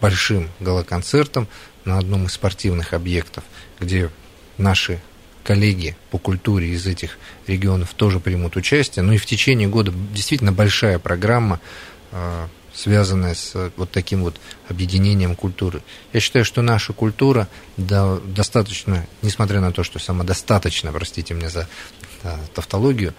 большим 0.00 0.48
галоконцертом 0.60 1.48
на 1.84 1.98
одном 1.98 2.26
из 2.26 2.32
спортивных 2.32 2.92
объектов, 2.92 3.44
где 3.78 4.10
наши 4.58 5.00
коллеги 5.44 5.96
по 6.10 6.18
культуре 6.18 6.68
из 6.68 6.86
этих 6.86 7.18
регионов 7.46 7.94
тоже 7.94 8.20
примут 8.20 8.56
участие. 8.56 9.02
Ну 9.02 9.12
и 9.12 9.18
в 9.18 9.26
течение 9.26 9.68
года 9.68 9.92
действительно 10.12 10.52
большая 10.52 10.98
программа, 10.98 11.60
связанная 12.80 13.34
с 13.34 13.72
вот 13.76 13.90
таким 13.90 14.22
вот 14.22 14.40
объединением 14.68 15.36
культуры. 15.36 15.82
Я 16.14 16.20
считаю, 16.20 16.44
что 16.46 16.62
наша 16.62 16.94
культура 16.94 17.46
да, 17.76 18.18
достаточно, 18.24 19.06
несмотря 19.20 19.60
на 19.60 19.70
то, 19.70 19.82
что 19.84 19.98
самодостаточно, 19.98 20.90
простите 20.90 21.34
меня 21.34 21.50
за 21.50 21.68
да, 22.22 22.40
тавтологию, 22.54 23.12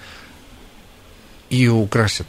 ее 1.51 1.71
украсит 1.71 2.25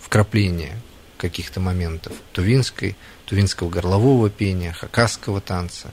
вкрапление 0.00 0.78
каких-то 1.16 1.58
моментов 1.58 2.12
тувинской, 2.32 2.94
тувинского 3.24 3.70
горлового 3.70 4.28
пения, 4.28 4.72
хакасского 4.72 5.40
танца, 5.40 5.90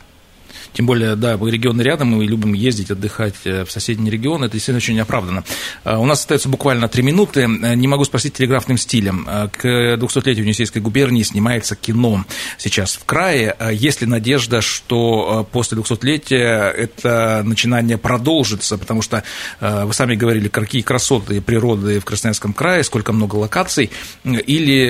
тем 0.73 0.85
более, 0.85 1.15
да, 1.15 1.33
регионы 1.35 1.81
рядом, 1.81 2.09
мы 2.09 2.25
любим 2.25 2.53
ездить, 2.53 2.91
отдыхать 2.91 3.35
э, 3.45 3.65
в 3.65 3.71
соседние 3.71 4.11
регионы, 4.11 4.45
это 4.45 4.53
действительно 4.53 4.77
очень 4.77 4.99
оправданно. 4.99 5.43
Э, 5.83 5.95
у 5.97 6.05
нас 6.05 6.19
остается 6.19 6.49
буквально 6.49 6.87
три 6.87 7.03
минуты. 7.03 7.41
Э, 7.41 7.75
не 7.75 7.87
могу 7.87 8.05
спросить 8.05 8.33
телеграфным 8.33 8.77
стилем. 8.77 9.25
К 9.25 9.95
200-летию 9.95 10.43
Енисейской 10.43 10.81
губернии 10.81 11.23
снимается 11.23 11.75
кино 11.75 12.25
сейчас 12.57 12.95
в 12.95 13.05
крае. 13.05 13.55
Есть 13.71 14.01
ли 14.01 14.07
надежда, 14.07 14.61
что 14.61 15.47
после 15.51 15.77
200-летия 15.77 16.69
это 16.71 17.41
начинание 17.43 17.97
продолжится? 17.97 18.77
Потому 18.77 19.01
что 19.01 19.23
вы 19.59 19.93
сами 19.93 20.15
говорили, 20.15 20.47
какие 20.47 20.81
красоты 20.81 21.41
природы 21.41 21.99
в 21.99 22.05
Красноярском 22.05 22.53
крае, 22.53 22.83
сколько 22.83 23.13
много 23.13 23.35
локаций, 23.35 23.91
или 24.23 24.87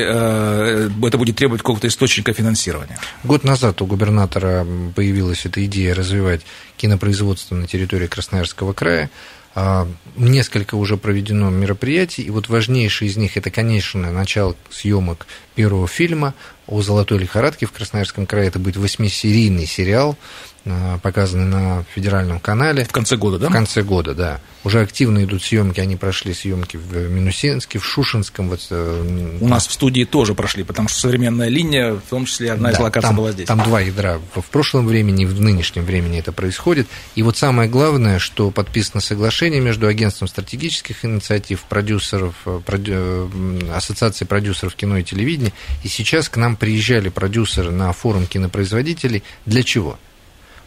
это 1.07 1.17
будет 1.17 1.35
требовать 1.35 1.61
какого-то 1.61 1.87
источника 1.87 2.33
финансирования? 2.33 2.97
Год 3.23 3.43
назад 3.43 3.81
у 3.81 3.85
губернатора 3.85 4.65
появилась 4.95 5.45
эта 5.45 5.54
идея 5.63 5.95
развивать 5.95 6.41
кинопроизводство 6.75 7.55
на 7.55 7.67
территории 7.67 8.07
Красноярского 8.07 8.73
края. 8.73 9.09
А, 9.57 9.87
несколько 10.17 10.75
уже 10.75 10.97
проведено 10.97 11.49
мероприятий, 11.49 12.23
и 12.23 12.29
вот 12.29 12.49
важнейшее 12.49 13.09
из 13.09 13.15
них 13.15 13.37
это, 13.37 13.49
конечно, 13.49 14.11
начало 14.11 14.53
съемок 14.69 15.27
первого 15.55 15.87
фильма 15.87 16.33
о 16.67 16.81
золотой 16.81 17.19
лихорадке 17.19 17.65
в 17.65 17.71
Красноярском 17.71 18.25
крае. 18.25 18.49
Это 18.49 18.59
будет 18.59 18.75
восьмисерийный 18.75 19.65
сериал, 19.65 20.17
а, 20.67 20.97
показанный 20.97 21.45
на 21.45 21.83
федеральном 21.93 22.39
канале. 22.39 22.85
В 22.85 22.91
конце 22.91 23.17
года, 23.17 23.37
да? 23.37 23.49
В 23.49 23.51
конце 23.51 23.83
года, 23.83 24.15
да. 24.15 24.39
Уже 24.63 24.81
активно 24.81 25.23
идут 25.23 25.43
съемки, 25.43 25.79
они 25.79 25.95
прошли 25.95 26.33
съемки 26.33 26.77
в 26.77 27.07
Минусинске, 27.07 27.77
в 27.77 27.85
Шушинском. 27.85 28.49
Вот, 28.49 28.65
э, 28.71 29.37
У 29.41 29.47
нас 29.47 29.67
в 29.67 29.71
студии 29.71 30.05
тоже 30.05 30.33
прошли, 30.33 30.63
потому 30.63 30.87
что 30.87 30.99
современная 31.01 31.49
линия, 31.49 31.93
в 31.93 32.09
том 32.09 32.25
числе 32.25 32.51
одна 32.51 32.69
да, 32.69 32.75
из 32.75 32.79
локаций 32.79 33.09
там, 33.09 33.15
была 33.15 33.31
здесь. 33.31 33.47
Там 33.47 33.61
два 33.61 33.79
ядра. 33.81 34.19
В 34.33 34.49
прошлом 34.49 34.87
времени 34.87 35.21
и 35.21 35.25
в 35.27 35.39
нынешнем 35.39 35.85
времени 35.85 36.17
это 36.17 36.31
происходит. 36.31 36.87
И 37.13 37.21
вот 37.21 37.37
самое 37.37 37.69
главное, 37.69 38.17
что 38.17 38.49
подписано 38.49 39.01
соглашение 39.01 39.61
между 39.61 39.85
агентством 39.85 40.27
стратегических 40.27 41.05
инициатив, 41.05 41.61
продюсеров, 41.69 42.33
э, 42.47 42.59
проди... 42.65 42.91
Э, 42.95 43.29
ассоциации 43.71 44.25
продюсеров 44.25 44.73
кино 44.73 44.97
и 44.97 45.03
телевидения. 45.03 45.53
И 45.83 45.87
сейчас 45.87 46.27
к 46.27 46.37
нам 46.37 46.55
приезжали 46.55 47.09
продюсеры 47.09 47.69
на 47.69 47.93
форум 47.93 48.25
кинопроизводителей. 48.25 49.21
Для 49.45 49.61
чего? 49.61 49.99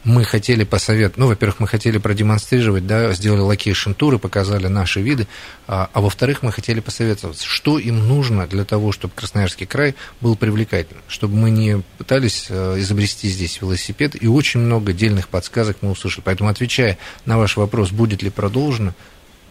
Мы 0.05 0.25
хотели 0.25 0.65
посоветовать, 0.65 1.17
ну, 1.17 1.27
во-первых, 1.27 1.61
мы 1.61 1.67
хотели 1.67 1.99
продемонстрировать, 1.99 2.87
да, 2.87 3.13
сделали 3.13 3.41
локейшн-туры, 3.41 4.19
показали 4.19 4.67
наши 4.69 5.01
виды, 5.01 5.27
а, 5.67 5.91
а 5.93 6.01
во-вторых, 6.01 6.43
мы 6.43 6.53
хотели 6.53 6.81
посоветоваться, 6.81 7.45
что 7.47 7.79
им 7.79 8.07
нужно 8.07 8.47
для 8.47 8.65
того, 8.65 8.93
чтобы 8.93 9.15
Красноярский 9.15 9.67
край 9.67 9.95
был 10.21 10.37
привлекательным, 10.37 11.03
чтобы 11.09 11.37
мы 11.37 11.51
не 11.51 11.83
пытались 11.99 12.47
э, 12.49 12.77
изобрести 12.79 13.29
здесь 13.29 13.61
велосипед, 13.61 14.21
и 14.21 14.27
очень 14.29 14.61
много 14.61 14.93
дельных 14.93 15.29
подсказок 15.29 15.79
мы 15.81 15.91
услышали. 15.91 16.23
Поэтому, 16.25 16.49
отвечая 16.51 16.99
на 17.25 17.39
ваш 17.39 17.57
вопрос, 17.57 17.91
будет 17.91 18.23
ли 18.23 18.31
продолжено, 18.31 18.95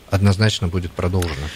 однозначно 0.09 0.67
будет 0.67 0.91
продолжено 0.91 1.47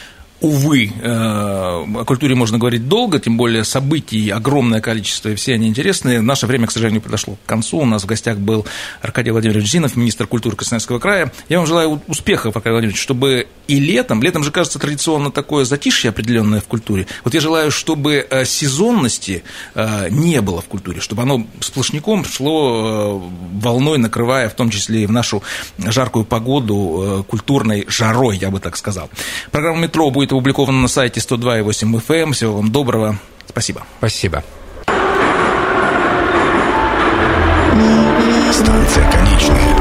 увы, 0.41 0.91
э, 1.01 1.07
о 1.07 2.03
культуре 2.05 2.33
можно 2.35 2.57
говорить 2.57 2.87
долго, 2.87 3.19
тем 3.19 3.37
более 3.37 3.63
событий 3.63 4.29
огромное 4.31 4.81
количество, 4.81 5.29
и 5.29 5.35
все 5.35 5.53
они 5.53 5.67
интересные. 5.67 6.19
Наше 6.21 6.47
время, 6.47 6.67
к 6.67 6.71
сожалению, 6.71 7.01
подошло 7.01 7.35
к 7.35 7.47
концу. 7.47 7.77
У 7.77 7.85
нас 7.85 8.03
в 8.03 8.07
гостях 8.07 8.37
был 8.37 8.65
Аркадий 9.01 9.31
Владимирович 9.31 9.69
Зинов, 9.69 9.95
министр 9.95 10.25
культуры 10.25 10.55
Красноярского 10.55 10.99
края. 10.99 11.31
Я 11.47 11.59
вам 11.59 11.67
желаю 11.67 12.01
успехов, 12.07 12.55
Аркадий 12.55 12.73
Владимирович, 12.73 12.99
чтобы 12.99 13.47
и 13.67 13.79
летом, 13.79 14.21
летом 14.23 14.43
же, 14.43 14.51
кажется, 14.51 14.79
традиционно 14.79 15.31
такое 15.31 15.63
затишье 15.63 16.09
определенное 16.09 16.59
в 16.59 16.65
культуре. 16.65 17.05
Вот 17.23 17.33
я 17.35 17.39
желаю, 17.39 17.69
чтобы 17.69 18.25
э, 18.27 18.43
сезонности 18.45 19.43
э, 19.75 20.09
не 20.09 20.41
было 20.41 20.61
в 20.61 20.65
культуре, 20.65 21.01
чтобы 21.01 21.21
оно 21.21 21.45
сплошняком 21.59 22.25
шло 22.25 23.19
волной, 23.53 23.99
накрывая, 23.99 24.49
в 24.49 24.55
том 24.55 24.71
числе 24.71 25.03
и 25.03 25.05
в 25.05 25.11
нашу 25.11 25.43
жаркую 25.77 26.25
погоду, 26.25 27.25
культурной 27.29 27.85
жарой, 27.87 28.37
я 28.37 28.49
бы 28.49 28.59
так 28.59 28.75
сказал. 28.75 29.09
Программа 29.51 29.81
«Метро» 29.81 30.09
будет 30.09 30.30
будет 30.31 30.39
опубликовано 30.39 30.81
на 30.81 30.87
сайте 30.87 31.19
102.8 31.19 32.01
FM. 32.07 32.15
Эм. 32.15 32.33
Всего 32.33 32.55
вам 32.57 32.71
доброго. 32.71 33.17
Спасибо. 33.47 33.85
Спасибо. 33.99 34.43
Станция 38.51 39.11
конечная. 39.11 39.80